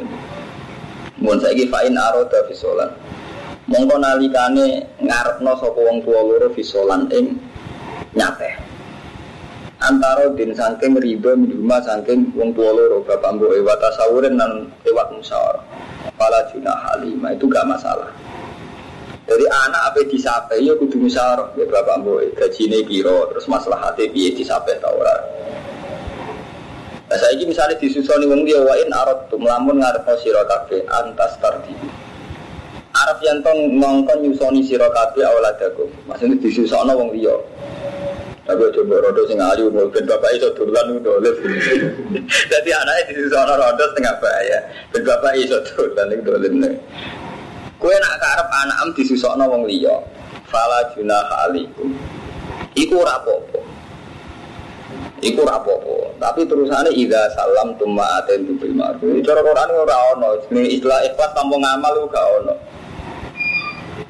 [1.20, 2.92] Mohon saya fa'in aroda fisolan
[3.66, 7.40] Mongko nalikane ngarepno sapa wong tua loro fisolan ing
[8.14, 8.65] nyate
[9.86, 15.08] antara din saking riba minuma saking wong tua loro bapak mbok ewa tasawurin dan lewat
[15.14, 15.62] musyawarah
[16.18, 18.10] pala juna halimah itu gak masalah
[19.26, 24.10] jadi anak apa disapai ya kudu musyawarah ya bapak mbok gajine piro terus masalah hati
[24.10, 25.18] piye disapai ta ora
[27.06, 31.78] Nah, saya ini misalnya disusoni wong dia wain arot tuh melamun ngarep kabeh antas tardi.
[32.98, 35.86] Arab yang tong ngongkon nyusoni sira kabeh awaladakum.
[36.10, 37.38] Maksudnya disusono wong liya.
[38.46, 41.34] Tapi coba rodo sing ayu, ben bapak iso turulan itu oleh.
[42.30, 44.60] Jadi anaknya di sana rodo setengah bahaya.
[44.94, 46.78] Ben bapak iso itu oleh.
[47.82, 49.98] Kue nak karep anak am disusokno wong liya.
[50.46, 51.90] Fala junah alaikum.
[52.78, 53.60] Iku rapopo.
[55.26, 56.14] Iku rapopo.
[56.22, 59.26] Tapi terusannya ida salam tumma aten bil ma'ruf.
[59.26, 60.30] Cara Quran ora ono.
[60.46, 62.54] Jenenge ikhlas tanpa ngamal gak ono.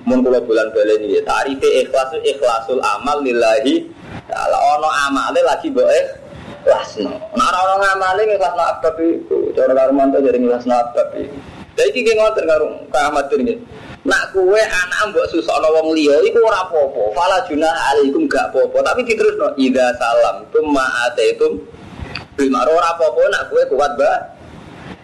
[0.05, 3.89] Mun kula bulan balen iki tarife ikhlas ikhlasul amal lillahi
[4.29, 7.09] kalau ono amale lagi mbok ikhlasno.
[7.33, 9.49] Nek ora ono amale ikhlasno abab iku.
[9.57, 11.37] Cara Karmanto jadi ikhlasno abab iku.
[11.75, 12.65] Lah iki ki ngoten karo
[13.41, 13.55] iki.
[14.05, 17.01] Nak kue anak mbok susokno wong liya iku ora apa-apa.
[17.17, 17.41] Fala
[17.89, 21.57] alaikum gak apa-apa, tapi diterusno idza salam tumma ataitum
[22.37, 24.34] bil ma'ruf ora apa-apa nak kue kuat ba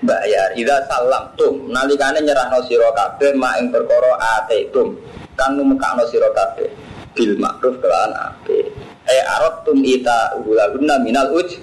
[0.01, 0.53] bayar.
[0.57, 4.97] Idza salam tum nalikane nyerahno sira kabeh mak ing perkara ataitum
[5.37, 6.69] kang numekakno sira kabeh.
[7.11, 8.15] Bil ma'ruf kelawan
[9.09, 11.59] eh arot tum ita ulaguna minal uj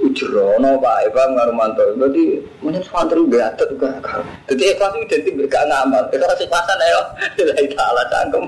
[0.00, 1.10] ujrono pak.
[1.10, 4.00] Eva ngarumanto berarti mungkin santri gak juga
[4.48, 6.08] jadi ikhlas itu identik gak ngamal.
[6.08, 7.00] Itu rasa pasan ayo.
[7.36, 8.44] Lillahi ta'ala cangkem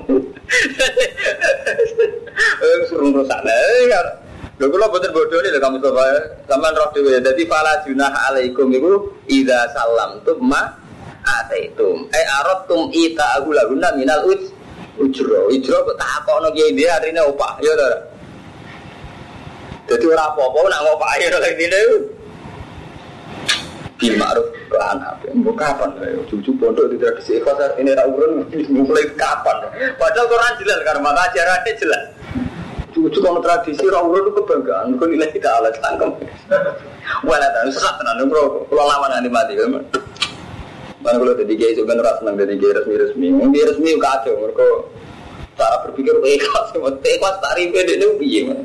[2.89, 4.07] suruh rusak kan
[4.61, 6.05] Lho kula boten bodoh nih kamu coba
[6.45, 7.17] sampean roh dhewe.
[7.25, 10.69] Dadi fala junah alaikum iku idza salamtum ma
[11.25, 12.05] ataitum.
[12.13, 14.61] Eh aratum ita agulaguna minal uj
[15.01, 17.89] ujro ujro kok takokno kiye dia arine opah ya ta
[19.89, 21.83] jadi orang apa-apa nak ngopak air lagi ini
[23.99, 25.91] bil ma'ruf kelan apa mau kapan
[26.29, 29.57] cucu pondok di tradisi ikhlas ini ra urun mulai kapan?
[29.99, 32.03] Padahal Quran jelas karena maka ajarannya jelas
[32.91, 36.11] Cucu kalau tradisi rawuh itu kebanggaan, kau nilai kita alat tangkem.
[37.23, 39.55] Wala tahu sesat tenan bro, kalau lama nanti mati.
[41.01, 43.27] Mana kalau jadi gay sebenarnya rasa senang jadi gay resmi resmi.
[43.33, 44.67] Mungkin resmi kacau, mereka
[45.57, 48.61] cara berpikir ikhlas, ikhlas tarif dia itu piye man.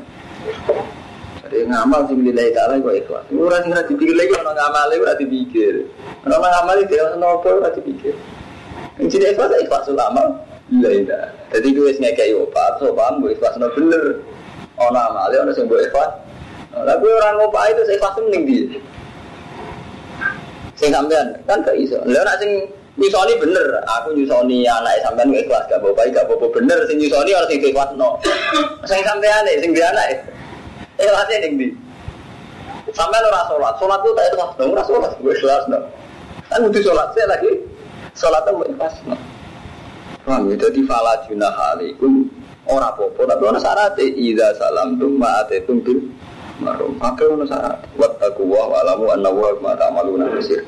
[1.46, 3.24] Jadi ngamal sih nilai taala kok ikhlas.
[3.30, 5.74] Ora sing ora dipikir lagi orang ngamal ora dipikir.
[6.26, 8.14] Orang ngamal itu orang nopo ora dipikir.
[8.98, 10.24] Yang jadi ikhlas ikhlas ulama.
[10.66, 11.30] Iya.
[11.56, 14.20] Jadi gue ngekei opat, so paham gue ikhlas no bener.
[14.76, 16.12] Ono amale ono sing gue ikhlas.
[16.76, 18.64] Lah gue orang ngopak itu saya ikhlas mending dia.
[20.76, 21.96] Sing sampean kan gak iso.
[22.04, 22.68] Lah nek sing
[23.00, 27.32] nyusoni bener, aku nyusoni anak sampean gak ikhlas gak bapak gak bapak bener sing nyusoni
[27.32, 28.20] harus sing ikhlas no.
[28.84, 30.28] Sing sampean sing dia anak.
[31.00, 31.68] Ikhlasnya ning ndi?
[32.92, 35.80] Sampean ora salat, salat itu tak ikhlas dong, ora salat gue ikhlas no.
[36.52, 37.52] Kan butuh salat saya lagi.
[38.12, 39.16] Salatnya gue ikhlas no.
[40.26, 40.58] Paham ya?
[40.58, 42.26] Jadi fala junah alaikum.
[42.66, 43.94] Orang apa-apa Tapi orang syarat.
[44.02, 46.02] Ida salam tum ma'atetum bil
[46.58, 47.78] Marum Akhir orang syarat.
[47.94, 50.66] Wattaku wa wa'alamu anna wa ma'ata maluna mesir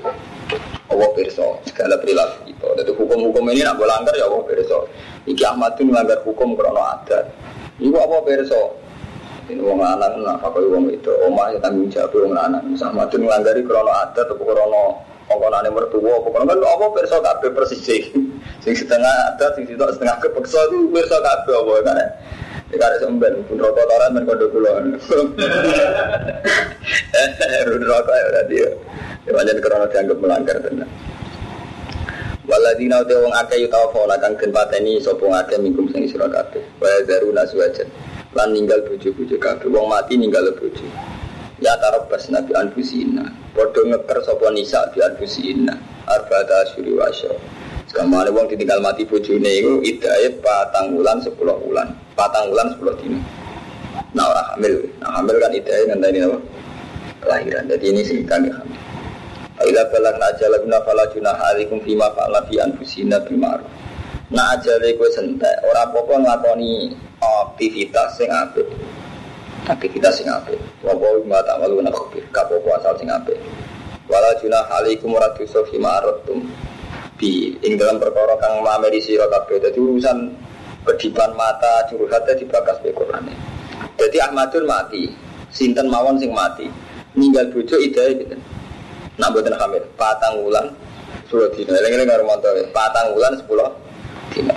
[0.88, 2.66] Allah perso Segala perilaku kita.
[2.78, 4.86] Jadi hukum-hukum ini nak langgar ya Allah perso
[5.26, 7.24] Iki Ahmad itu melanggar hukum karena adat.
[7.82, 8.78] Iku apa perso
[9.48, 11.08] ini wong lanang nak apa wong itu.
[11.24, 12.64] Omah ya tanggung jawab wong lanang.
[12.76, 17.80] Sama itu ngelanggari krono adat atau krono ongkonane mertua pokoknya kan apa perso kabeh persis
[17.84, 21.98] sing setengah ada sing sitok setengah kepeksa itu perso kabeh apa kan
[22.68, 24.84] ya kan semben pun rokok toran dan kode kulon
[27.68, 28.70] rudi rokok ya tadi ya
[29.24, 30.88] ya banyak krono dianggap melanggar tenan
[32.48, 36.64] Waladina uti wong akeh yutawa fola kang den pateni sapa akeh mingkum sing sira kabeh.
[36.80, 37.84] Wa zaruna suwajan.
[38.32, 39.68] Lan ninggal bojo-bojo kabeh.
[39.68, 40.80] Wong mati ninggal bojo.
[41.58, 43.26] Ya tarabas nabi anfusina.
[43.50, 45.74] Padha ngeker sapa nisa bi anfusina.
[46.06, 47.34] Arba'ata asyuri wa asyra.
[47.90, 51.88] Sekamane wong ditinggal mati bojone iku idae patang wulan 10 wulan.
[52.14, 53.20] Patang wulan 10 dina.
[54.14, 54.86] Nah ora hamil.
[55.02, 56.38] Nah hamil kan idae ngenteni apa?
[57.26, 57.64] Kelahiran.
[57.66, 58.78] Jadi ini sing kami hamil.
[59.58, 63.66] Ila balak na ajal guna fala junah alikum fima fa'ala fi anfusina bil ma'ruf.
[64.30, 66.20] Na ajale kowe sentek, ora apa-apa
[67.18, 68.68] aktivitas sing apik.
[69.68, 70.56] Aktivitas sing apik.
[70.80, 73.36] Wa wa ma ta'malu na khabir, ka apa asal sing apik.
[74.08, 76.48] Wala junah alikum ora dosa fi ma'ratum.
[77.20, 80.32] Bi ing dalam perkara kang mameri sira kabeh dadi urusan
[80.88, 83.36] kedipan mata curhat dibakas be Qur'ane.
[84.00, 85.12] Jadi Ahmadun mati,
[85.52, 86.70] sinten mawon sing mati.
[87.18, 88.38] Ninggal bojo idae gitu.
[89.18, 90.38] Nak buatan hamil, patang
[91.26, 91.74] sepuluh dino.
[91.74, 92.64] Ini nggak romanto ya.
[92.72, 93.68] Patang bulan sepuluh
[94.32, 94.56] dino.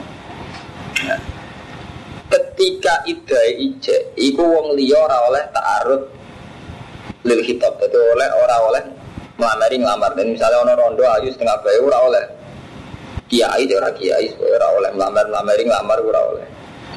[1.04, 1.31] Nah.
[2.32, 6.02] Ketika idai ije, iku wong liya ora oleh ta'arud
[7.28, 7.76] lil kitab.
[7.84, 8.84] Jadi oleh ora oleh
[9.36, 10.16] melamari ngelamar.
[10.16, 12.24] Dan misalnya ono rondo ayu setengah bayi ora oleh.
[13.28, 16.48] Kiai dia ora kiai, ora oleh melamar melamari ngelamar ora oleh.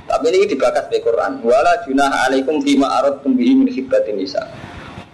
[0.07, 1.42] Tapi ini dibakas di Quran.
[1.42, 4.42] Wala junah alaikum fima arad tumbihi min khibbatin nisa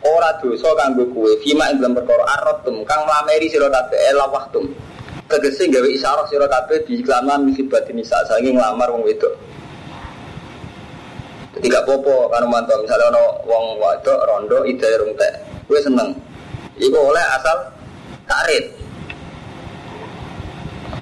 [0.04, 4.72] ora dosa kanggo kowe fima ing dalam perkara aratum kang mlameri sira kabeh elawahtum
[5.28, 9.36] tegese gawe isyarah sira kabeh di iklaman misibatin nisa saking nglamar wong wedok
[11.60, 12.80] Gak popo kan mantap.
[12.80, 15.32] Misalnya ono wong wadok rondo ide rung teh
[15.68, 16.16] kowe seneng.
[16.80, 17.56] Iku oleh asal
[18.24, 18.72] tarit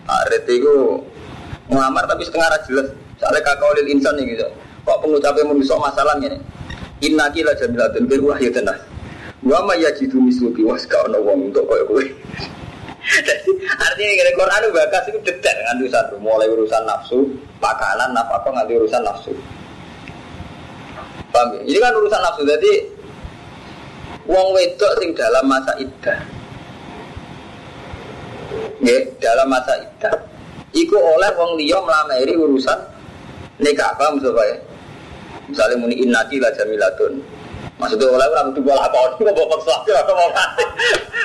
[0.02, 0.98] tarit iku
[1.70, 2.88] ngelamar tapi setengah ra jelas.
[3.18, 4.46] Soalnya kakak olil insan nih gitu
[4.88, 6.40] kok pengucapnya manusia masalah ini
[7.04, 8.74] Inna kila jamilatun bil wahyu tenah.
[9.46, 11.86] Wa ma yajidu misluki was ka ono wong untuk kowe.
[13.26, 16.04] Jadi artinya kira Quran itu bakas itu detail kan urusan.
[16.18, 17.22] Mulai urusan nafsu,
[17.62, 19.30] makanan, nafkah nganti urusan nafsu.
[21.38, 21.60] Paham ya?
[21.70, 22.42] Ini kan urusan nafsu.
[22.42, 22.72] Jadi
[24.26, 26.18] wong wedok sing dalam masa iddah.
[28.82, 30.18] Ya, dalam masa iddah.
[30.74, 32.74] Iku oleh wong liya melamari urusan
[33.62, 34.58] nikah, paham maksudnya?
[35.46, 37.22] Misalnya muni innaki la jamilatun.
[37.78, 40.66] Maksudnya oleh orang kudu bola kau, kok bawa paksa aku mau kasih.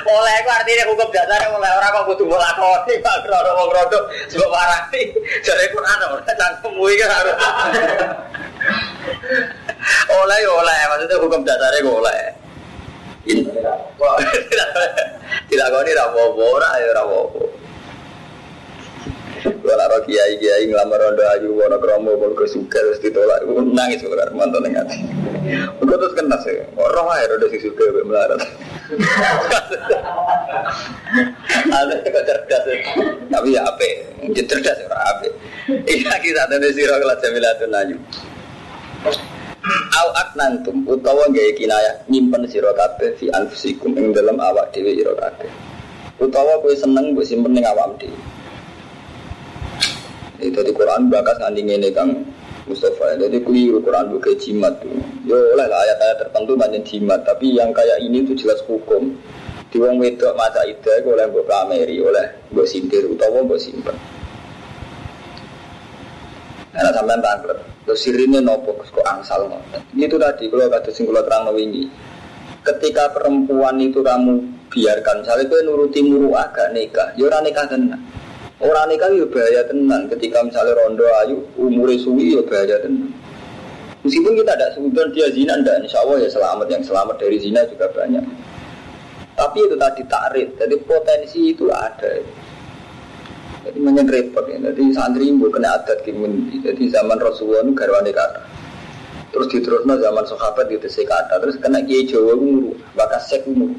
[0.06, 3.98] Oleh aku artinya hukum dasarnya oleh orang kok kudu bola kau, pak krono mau krono
[4.30, 5.10] sebab warati.
[5.42, 7.36] Jadi Quran orang cangkem kan harus.
[10.08, 12.20] Oleh oleh, maksudnya hukum dasarnya gue oleh.
[15.48, 17.42] Tidak kau ini rapopo, ora ya rapopo.
[19.44, 24.32] Kalau ada kiai kiai ngelamar rondo ayu wono kromo kalau kesuka terus ditolak, nangis bukan
[24.32, 25.04] mantan yang hati.
[25.84, 28.40] Terus kena sih, roh air rondo si suka be melarat.
[31.68, 32.64] Ada kok cerdas,
[33.28, 33.88] tapi ya apa?
[34.32, 35.28] Cerdas ya apa?
[35.92, 37.96] Iya kita ada di sirah kelas jamilatun ayu.
[39.64, 45.16] Au aknantum utawa gaya kinaya nyimpen sira kabeh fi anfusikum ing dalam awak dhewe sira
[45.16, 45.48] kabeh.
[46.20, 48.18] Utawa kowe seneng mbok simpen ning awak dhewe.
[50.44, 52.12] Itu di Quran bakas nganti ngene kang
[52.68, 53.16] Mustafa.
[53.16, 54.76] Jadi keliru Quran bukan jimat.
[55.24, 59.16] Yo oleh lah ayat-ayat tertentu banyak jimat, tapi yang kayak ini tuh jelas hukum.
[59.72, 63.96] Di wong wedok masa itu oleh mbok kameri, oleh mbok sindir utawa mbok simpen.
[66.74, 67.58] Karena sampean tangklet.
[67.86, 69.82] Terus sirine nopo kok angsal ngoten.
[69.94, 71.86] Itu tadi kalau kata sing kula terang wingi.
[72.64, 74.40] Ketika perempuan itu kamu
[74.72, 78.00] biarkan, misalnya kowe nuruti muru agak nikah, ya ora nikah tenan.
[78.56, 80.08] Orang nikah ya bahaya tenan.
[80.08, 83.12] Ketika misalnya rondo ayu umure suwi ya bahaya tenan.
[84.00, 86.66] Meskipun kita tidak sebutkan dia zina, tidak insya Allah ya selamat.
[86.72, 88.24] Yang selamat dari zina juga banyak.
[89.34, 92.12] Tapi itu tadi tarik, jadi potensi itu ada.
[93.64, 94.58] Jadi banyak repot ya.
[94.60, 96.52] Jadi santri ibu kena adat kimun.
[96.60, 98.40] Jadi zaman Rasulullah itu garwane kata.
[99.32, 101.34] Terus diterusnya zaman sahabat itu kata.
[101.40, 103.72] Terus kena kiai Jawa muru, bakas sek muru.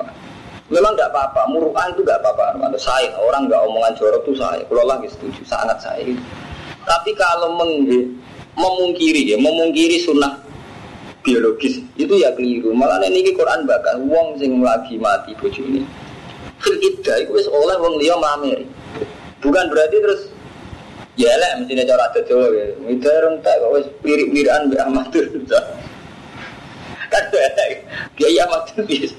[0.65, 2.73] Memang tidak apa-apa, muruan itu tidak apa-apa.
[2.81, 4.65] Saya, orang nggak omongan jorok itu saya.
[4.65, 6.09] Kalau lagi setuju, sangat saya.
[6.89, 7.85] Tapi kalau meng
[8.57, 10.41] memungkiri ya, memungkiri sunnah
[11.21, 12.73] biologis itu ya keliru.
[12.73, 15.85] Malah ini Quran bakal wong sing lagi mati bojone.
[16.57, 18.65] Fil iddah itu oleh wong liya mameri.
[19.45, 20.21] Bukan berarti terus
[21.15, 22.65] ya lah mestinya cara adat Jawa ya.
[22.89, 25.25] Itu orang tak kok wis wirik-wirikan mbek amatur.
[27.13, 27.23] Kan
[28.17, 29.13] Kiai amatur bis.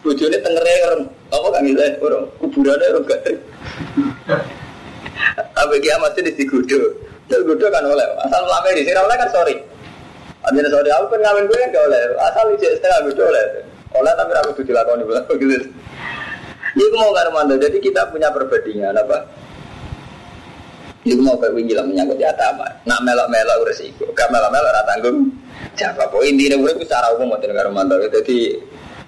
[0.00, 3.20] Bojone tengere orang apa kan gitu orang kuburane orang gak.
[5.58, 6.80] Apa kiamat itu digudo.
[7.28, 8.06] Terus gudo kan oleh.
[8.24, 9.60] Asal lama di sini kan sorry.
[10.48, 12.00] Ambil sorry aku kan ngawin gue kan gak oleh.
[12.16, 13.44] Asal ijek setengah gudo oleh.
[13.92, 15.04] Oleh tapi aku tuh dilakoni
[15.36, 15.68] gitu.
[16.78, 17.58] Ini mau karo mando.
[17.58, 19.26] Jadi kita punya perbandingan apa?
[21.02, 22.70] Ini mau kayak wingi lah menyangkut ya tama.
[22.86, 24.06] Nak melok-melok resiko.
[24.14, 25.26] Gak melok-melok ora tanggung.
[25.74, 26.14] Jawab.
[26.14, 27.98] Pokoknya intinya urip secara umum ngoten karo mando.
[27.98, 28.54] Jadi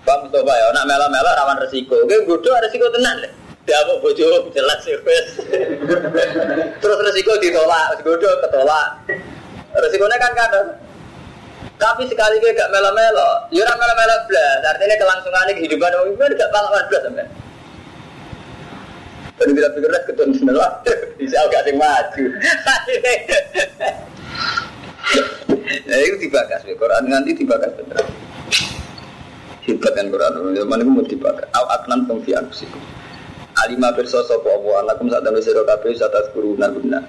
[0.02, 1.94] Pak Mustafa ya, nak mela-mela rawan resiko.
[2.02, 3.32] Oke, gudo resiko tenan deh.
[3.68, 5.28] Dia mau bojo jelas ya wes.
[6.82, 8.88] Terus resiko ditolak, gudo ketolak.
[9.78, 10.68] Resikonya kan kadang.
[11.80, 14.60] Tapi sekali gue gak melo-melo, ya ora melo-melo blas.
[14.68, 17.28] Artinya kelangsungan kehidupan orang itu gak pengalaman blas sampai.
[19.40, 20.72] Tadi tidak pikir lah ketun sebelah,
[21.16, 22.24] bisa gak sing maju.
[25.88, 27.02] Nah itu dibakas, Quran.
[27.08, 28.04] Nganti dibakas bener
[29.70, 30.32] hebat kan Quran.
[30.56, 31.44] Zaman itu mau dibakar?
[31.54, 32.82] Au aknan tum fi anfusikum
[33.60, 37.04] alima pirsa sapa apa anakum sak tembe sira kabeh satas kuruna guna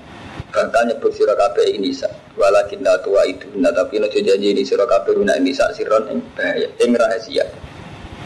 [0.51, 1.95] bakal nyebut sira kabeh ini
[2.36, 5.71] walakin la tua itu nah tapi no janji ini sira kabeh guna ini sa.
[5.71, 6.67] Siron ing bahaya.
[6.84, 7.45] Ing rahasia.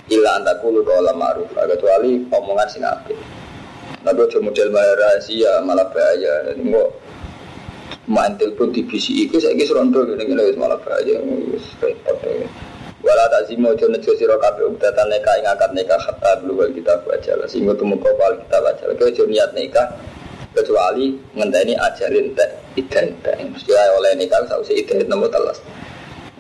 [0.09, 1.49] Illa antakulu qala ma'ruf.
[1.53, 2.81] Kecuali omongan sing
[4.05, 6.53] tapi aja model rahasia malah bahaya.
[6.53, 6.89] Kok
[8.05, 11.17] main telepon di BCI itu saya kira seronto gini-gini malah bahaya.
[11.81, 12.45] Repot ya
[13.05, 17.05] Wala tak zimo jo nejo siro kabe ubdatan neka ing akad neka hatta belu kita
[17.05, 19.83] baca lah Sehingga temu kopal kita baca lah Kau niat neka
[20.57, 22.49] kecuali ngenteni ajarin teh
[22.81, 25.61] idan teh mesti oleh neka sausi idan nomor telas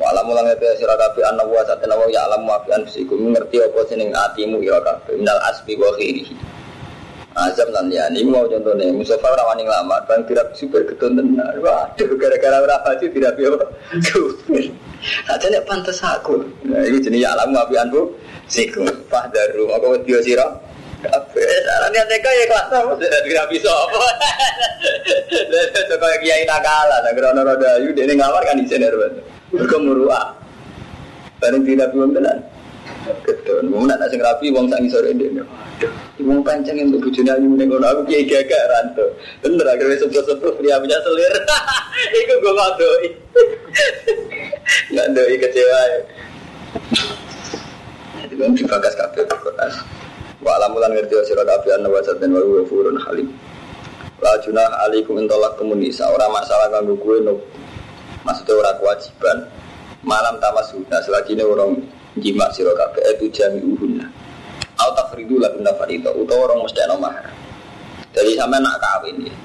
[0.01, 3.79] Walau mulang itu siro kabe anak wa saat nawa ya alam wafian fisiku mengerti apa
[3.85, 6.33] seneng atimu ira kabe minal asbi wa khirihi
[7.35, 11.51] Azam lan ini mau contohnya Mustafa orang yang lama kan tidak super ketun tenar.
[11.59, 13.59] Waduh gara-gara orang haji tidak biar
[14.07, 14.63] super.
[15.27, 16.39] Aja nek pantas aku.
[16.63, 18.07] Nah ini jenis alam apian bu.
[18.47, 20.47] Siku pah daru aku wedi sira.
[21.03, 24.03] Kabeh sarane teka ya kelas apa tidak bisa apa.
[25.51, 28.89] Lah kok kiai nakala nang rono roda ayu dene ngamar kan isin ya
[29.51, 30.31] Mergo muruah.
[31.43, 32.39] Bareng tidak belum tenan.
[33.05, 35.29] Ketun, mau nak sing rapi, wong sak ngisor ini.
[36.23, 39.03] Wong pancen untuk bujune ayu ning kono aku kiai gagak ranto.
[39.43, 41.33] Bener akhirnya sebut-sebut pria punya selir.
[42.23, 43.07] Iku gue ngadoi.
[44.95, 45.99] Ngadoi kecewa ya.
[48.23, 49.71] Itu kan dibagas kabeh Quran.
[50.39, 53.35] Wa alamulan ngerti sira kabeh ana wasat dan wa furun halim.
[54.23, 57.35] La junah alaikum intolak komunisa Orang masalah kanggo gue no.
[58.23, 59.37] Maksudnya orang kewajiban
[60.07, 61.75] Malam tamasuna selagi ini orang
[62.15, 64.24] jima sira kabeh itu jami uhunna
[64.79, 67.27] au tafridu la bunda farida utawa orang mesti ana mahar.
[68.15, 69.35] Jadi sampai nak kawin ya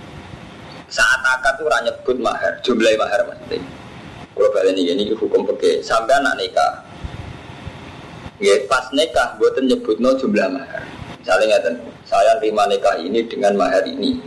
[0.91, 2.59] saat akad tuh ora nyebut mahar.
[2.66, 3.62] Jumlah mahar maksudnya
[4.35, 6.72] kalau balik ini ini hukum pakai sampai anak nikah.
[8.41, 10.83] Ya pas nikah buatan nyebut no jumlah mahar.
[11.20, 11.74] Misalnya ngeten
[12.09, 14.18] saya terima nikah ini dengan mahar ini.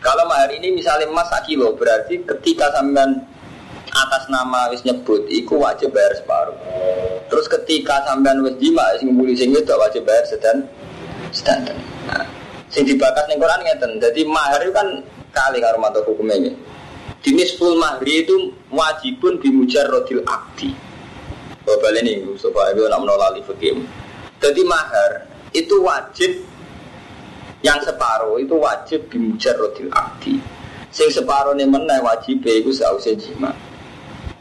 [0.00, 3.24] Kalau mahar ini misalnya emas kilo berarti ketika sampean
[3.94, 6.58] atas nama wis nyebut iku wajib bayar separuh.
[7.30, 10.66] Terus ketika sampean wis jima sing mbuli sing wedok wajib bayar sedan
[11.30, 11.78] sedan.
[12.10, 12.26] Nah,
[12.68, 13.90] sing dibakas ning Quran ngeten.
[14.02, 14.88] Jadi mahar itu kan
[15.30, 16.52] kali karo mantu hukumnya ini.
[17.24, 20.76] Jenis full mahri itu wajibun rodil akdi.
[21.64, 23.80] Bapak ini supaya gue nak menolak fikih.
[24.36, 25.24] Jadi mahar
[25.56, 26.44] itu wajib
[27.64, 29.08] yang separuh itu wajib
[29.56, 30.36] rodil akdi
[30.92, 33.50] Sing separone meneh wajib iku sause jima.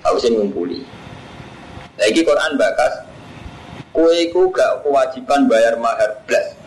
[0.04, 0.84] Sause ngumpuli.
[1.96, 2.94] Lagi Quran bakas
[3.96, 6.60] kue iku gak kewajiban bayar mahar blas.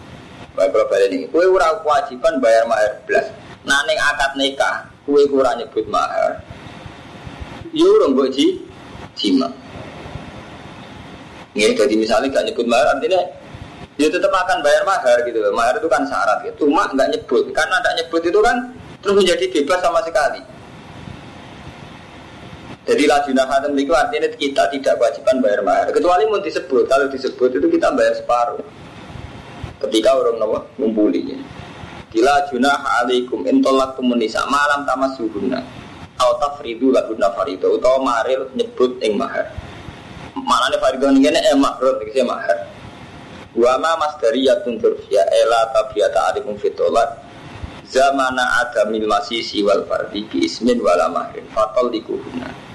[0.56, 3.28] Baik kalau balik ini, kue ora kewajiban bayar mahar blas.
[3.68, 6.40] Nah akad nikah, kue kurang nyebut mahar.
[7.76, 8.56] Yo urung mbok ji
[9.18, 9.52] jima.
[11.52, 13.20] Jadi misalnya gak nyebut mahar artinya
[13.96, 15.40] dia tetap akan bayar mahar gitu.
[15.52, 16.68] Mahar itu kan syarat gitu.
[16.68, 17.52] Cuma nggak nyebut.
[17.52, 18.56] Karena nggak nyebut itu kan
[19.00, 20.40] terus menjadi bebas sama sekali.
[22.86, 25.90] Jadi lajuna khatam itu artinya kita tidak kewajiban bayar mahar.
[25.90, 26.86] Kecuali mau disebut.
[26.86, 28.62] Kalau disebut itu kita bayar separuh.
[29.82, 31.34] Ketika orang nawa ngumpuli.
[32.14, 35.66] Kila junah alaikum intolak tumunisa malam tamas suhuna.
[36.22, 37.74] Au tafridu laguna farido.
[37.74, 39.50] Utawa maril nyebut ing mahar.
[40.38, 42.06] Mana nih farido ini eh mahrut.
[42.06, 42.70] Ini mahar.
[43.58, 47.24] Wama mas dari yatun turfia ela tabiata alikum fitolat
[47.88, 52.65] zamana adamil masih siwal fardi bi ismin wala mahrin fatol dikuhuna.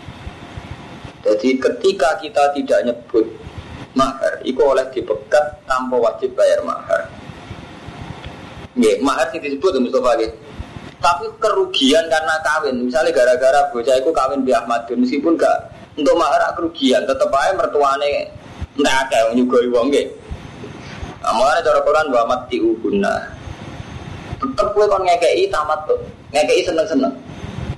[1.22, 3.26] Jadi ketika kita tidak nyebut
[3.94, 7.06] mahar, itu oleh dipegat tanpa wajib bayar mahar.
[8.74, 10.18] Nggih, mahar sih disebut Mustafa.
[11.02, 16.42] Tapi kerugian karena kawin, misalnya gara-gara bocah itu kawin bi Ahmad meskipun gak untuk mahar
[16.54, 18.30] kerugian, tetap aja mertuane
[18.82, 20.08] ada yang nyugoi wong nggih.
[21.22, 23.14] Nah, mulanya cara Quran wa mati uhuna.
[24.42, 26.02] Tetep gue kon ngekei tamat tuh,
[26.34, 27.14] ngekei seneng-seneng.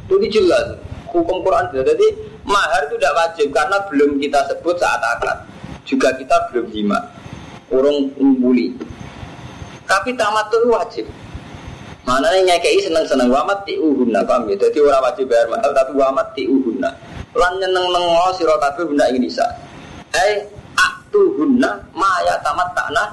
[0.08, 0.80] Itu jelas
[1.12, 2.08] hukum Quran Jadi
[2.44, 5.38] mahar itu tidak wajib karena belum kita sebut saat akad.
[5.84, 7.00] Juga kita belum jima.
[7.74, 8.72] Urung umbuli.
[9.84, 11.06] Tapi tamat itu wajib.
[12.04, 14.60] Mana yang ngekei seneng-seneng wa mati uhuna paham ya?
[14.60, 16.92] Jadi orang wajib bayar mahar tapi wa mati uhuna.
[17.32, 19.48] Lan nyeneng nengo sira kabeh benda ini bisa.
[20.12, 20.44] Eh
[20.76, 23.08] aktuhunna ma ya tamat takna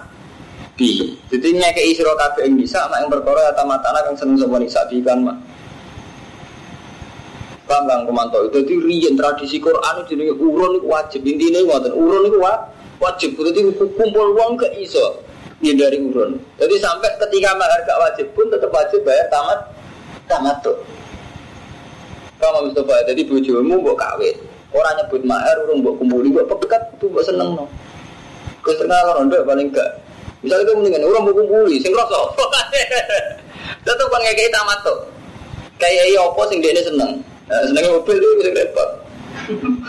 [0.75, 1.07] bi.
[1.31, 5.19] Jadi nyekei sira kabeh ing bisa mak ing perkara tamatana kang seneng sapa nisa kan
[5.23, 5.39] mak.
[7.71, 8.51] Paham Kang Komanto.
[8.51, 11.23] Jadi riyen tradisi Quran itu jenenge urun iku wajib.
[11.23, 12.43] Intine ngoten, urun iku
[12.99, 13.39] wajib.
[13.39, 13.61] Jadi
[13.95, 15.23] kumpul uang ke iso
[15.63, 16.35] dari urun.
[16.59, 19.71] Jadi sampai ketika mahar gak wajib pun tetap wajib bayar tamat
[20.27, 20.75] tamat tuh.
[22.43, 23.07] Paham Mustafa?
[23.07, 24.35] Jadi bojomu mbok kawin.
[24.75, 27.71] Orang nyebut mahar, urung mbok kumpuli, mbok pekat, tuh mbok seneng no.
[28.67, 30.03] Kesenangan rondo paling gak
[30.41, 32.17] Misalnya kamu mendingan orang mau kumpuli, sing rasa.
[33.87, 34.99] Tetap bang kayak tamat tuh.
[35.77, 37.21] Kayak iya apa sing dia seneng.
[37.51, 38.91] Nah, senengnya mobil itu bisa repot.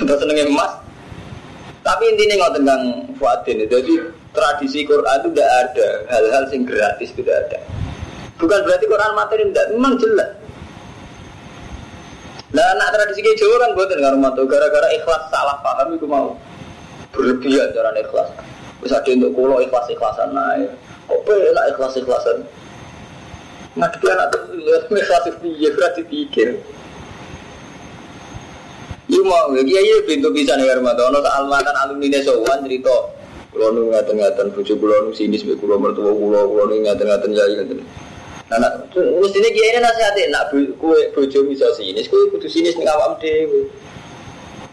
[0.01, 0.81] Atau senengnya emas.
[1.85, 2.81] Tapi intinya nggak tentang
[3.21, 3.73] Fuadin itu.
[3.77, 3.93] Jadi
[4.33, 7.59] tradisi Quran itu tidak ada hal-hal sing gratis tidak ada.
[8.41, 10.29] Bukan berarti Quran materi tidak, memang jelas.
[12.51, 16.35] Nah, anak tradisi kayak Jawa kan buatan rumah tuh gara-gara ikhlas salah paham itu mau
[17.13, 18.27] berlebihan cara ikhlas.
[18.81, 20.73] Bisa ada untuk kulo ikhlas ikhlasan naik.
[21.05, 22.37] Kok pelak ikhlas ikhlasan?
[23.77, 24.41] Ngadepi anak tuh
[24.89, 26.59] ikhlas piye berarti pikir.
[29.11, 31.03] Iya mau, ya iya pintu bisa nih rumah tuh.
[31.11, 32.95] Ono soal makan alumni nesowan cerita.
[33.51, 37.03] Kulo nu ngaten ngaten bujuk kulo nu sinis be kulo mertua kulo kulo nu ngaten
[37.11, 37.79] ngaten jadi ngaten.
[38.51, 43.67] Nah, mestinya kiai nasihatin, nak kue bojo bisa sinis, kue kudu sinis nih awam dewi.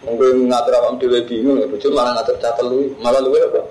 [0.06, 3.62] Mungkin ngatur awam dewi bingung, bojo malah ngatur catel lu, malah lu apa?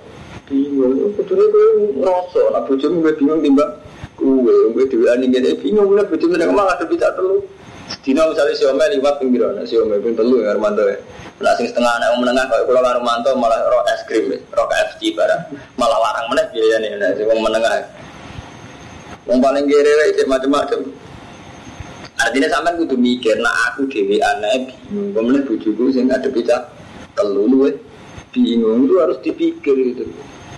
[0.47, 1.67] bingung kudune kowe
[1.99, 3.71] ngrasa nek bojomu bingung timbang
[4.15, 7.43] kowe kowe dhewe ning ngene bingung nek bojomu nek malah ada bisa telu
[8.03, 10.99] Dina misalnya si Ome liwat nah, si Ome pun telu ya Armanto ya.
[11.37, 15.41] Nah sing setengah anak menengah kalau kalau Armanto malah rok es krim, rok KFC barang,
[15.79, 17.87] malah larang meneh biaya nih, nah si Wong menengah.
[19.27, 20.79] Wong paling kiri itu macam-macam.
[22.17, 26.73] Artinya sampean kudu mikir, nah aku dewi anak bingung, kemudian bujuku sing ada bisa
[27.13, 27.69] telu lu
[28.33, 30.03] bingung itu harus dipikir itu.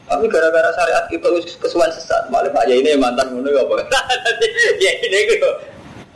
[0.09, 1.27] Tapi gara-gara syariat kita
[1.61, 3.75] kesuwan sesat, malah Pak ini mantan ngono ya apa?
[4.83, 5.49] Ya ini gitu.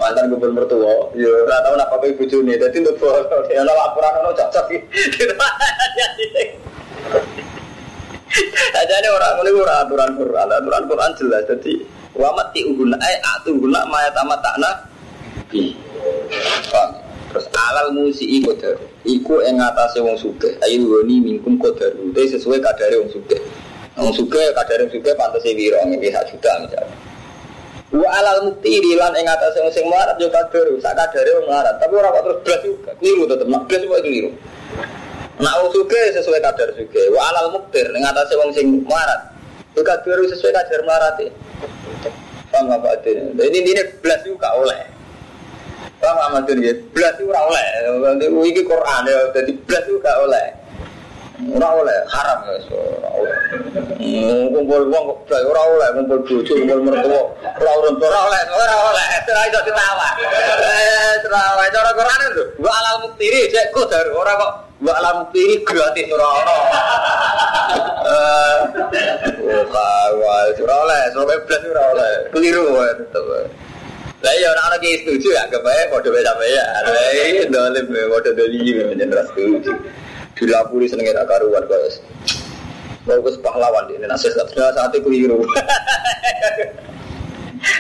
[0.04, 2.60] Mantan gubernur mertua, ya ora tau napa kowe bojone.
[2.60, 3.00] Dadi untuk
[3.48, 5.24] ya ana laporan ono cocok iki.
[8.76, 11.48] Aja ini orang ini orang aturan Quran, aturan Quran jelas.
[11.48, 11.88] Jadi
[12.20, 14.72] wamat ti uguna, eh atu guna maya tamat takna.
[17.32, 18.84] Terus alal musi iku daru.
[19.08, 20.52] Iku yang ngatasi wong suge.
[20.68, 22.12] Ayo goni mingkum kodaru.
[22.12, 23.40] Itu sesuai kadare wong suge.
[23.96, 27.13] Wong suge kadare wong suge pantas wiro nggih sak juta misalnya.
[27.94, 31.78] Wa alal mukti rilan ing atase wong sing melarat yo kadare sak kadare wong melarat.
[31.78, 32.92] Tapi ora kok terus blas juga.
[32.98, 34.30] Keliru tetep nak blas kok keliru.
[35.38, 37.04] Nak wong suge sesuai kadar suge.
[37.14, 39.22] Wa alal muktir ing atase wong sing melarat.
[39.78, 41.22] Yo kadare sesuai kadar melarat.
[42.54, 43.34] Paham apa artinya?
[43.34, 44.86] Ini ini blas juga oleh.
[45.98, 46.74] Paham Ahmad ya?
[46.94, 47.66] Blas ora oleh.
[48.26, 50.63] Iki Quran ya, jadi blas itu gak oleh.
[51.44, 53.38] Ora oleh, haram ya, ora oleh.
[54.54, 57.22] Kumpul wong blas ora oleh, kumpul bojo, kumpul mertua,
[57.60, 59.08] ora ora ora oleh, ora oleh.
[59.28, 60.08] Ora iso ditawa.
[61.94, 62.44] Quran lho.
[62.58, 66.58] Wa alal muktiri cek qadar ora kok wa alal muktiri gratis ora ono.
[68.04, 68.58] Eh.
[69.44, 72.12] Oh, kawal ora oleh, sampai belas ora oleh.
[72.34, 73.24] Keliru wae tetep.
[74.24, 76.66] Lah iya ora ana ki setuju ya kebae padha wae sampe ya.
[76.82, 79.30] Lah iya dolim padha dolim menjen ras
[80.34, 81.80] Dilapuri senenge ra karuan kok.
[83.04, 85.44] Bagus pahlawan di nasihat saat itu keliru.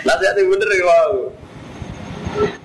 [0.07, 1.15] Nasihat itu bener ya mau.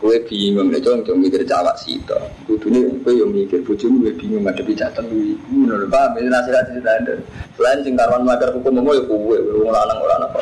[0.01, 2.17] Gue bingung nih, cong cong mikir cawak sih to.
[2.49, 5.37] Kudune gue yang mikir bojomu gue bingung jatuh gue.
[5.51, 7.15] Ngono lho, paham ini nasihat cerita ada.
[7.59, 10.41] Selain sing karuan makar hukum mau ya gue, gue lanang ora apa.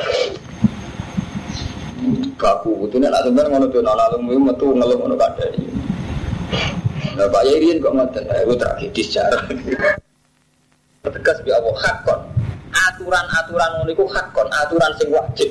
[2.37, 5.17] Baku kudune nak sebenarnya ngono tuh anak lu metu ngono.
[7.17, 9.41] Nah Pak Yairin kok ngoten, gue tragedis cara.
[11.01, 12.21] Tegas bi Allah hakon.
[12.77, 15.49] Aturan-aturan ngono iku hakon, aturan sing wajib.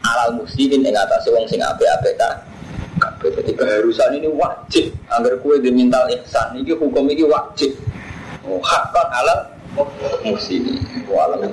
[0.00, 2.40] Alal muslimin ing atase wong sing apik-apik ta.
[2.96, 4.88] Kabeh dadi keharusan ini wajib.
[5.12, 7.76] Angger kue diminta ihsan iki hukum iki wajib.
[8.48, 9.40] Oh, hakon alal
[10.24, 10.80] muslimin.
[11.04, 11.52] Wa alam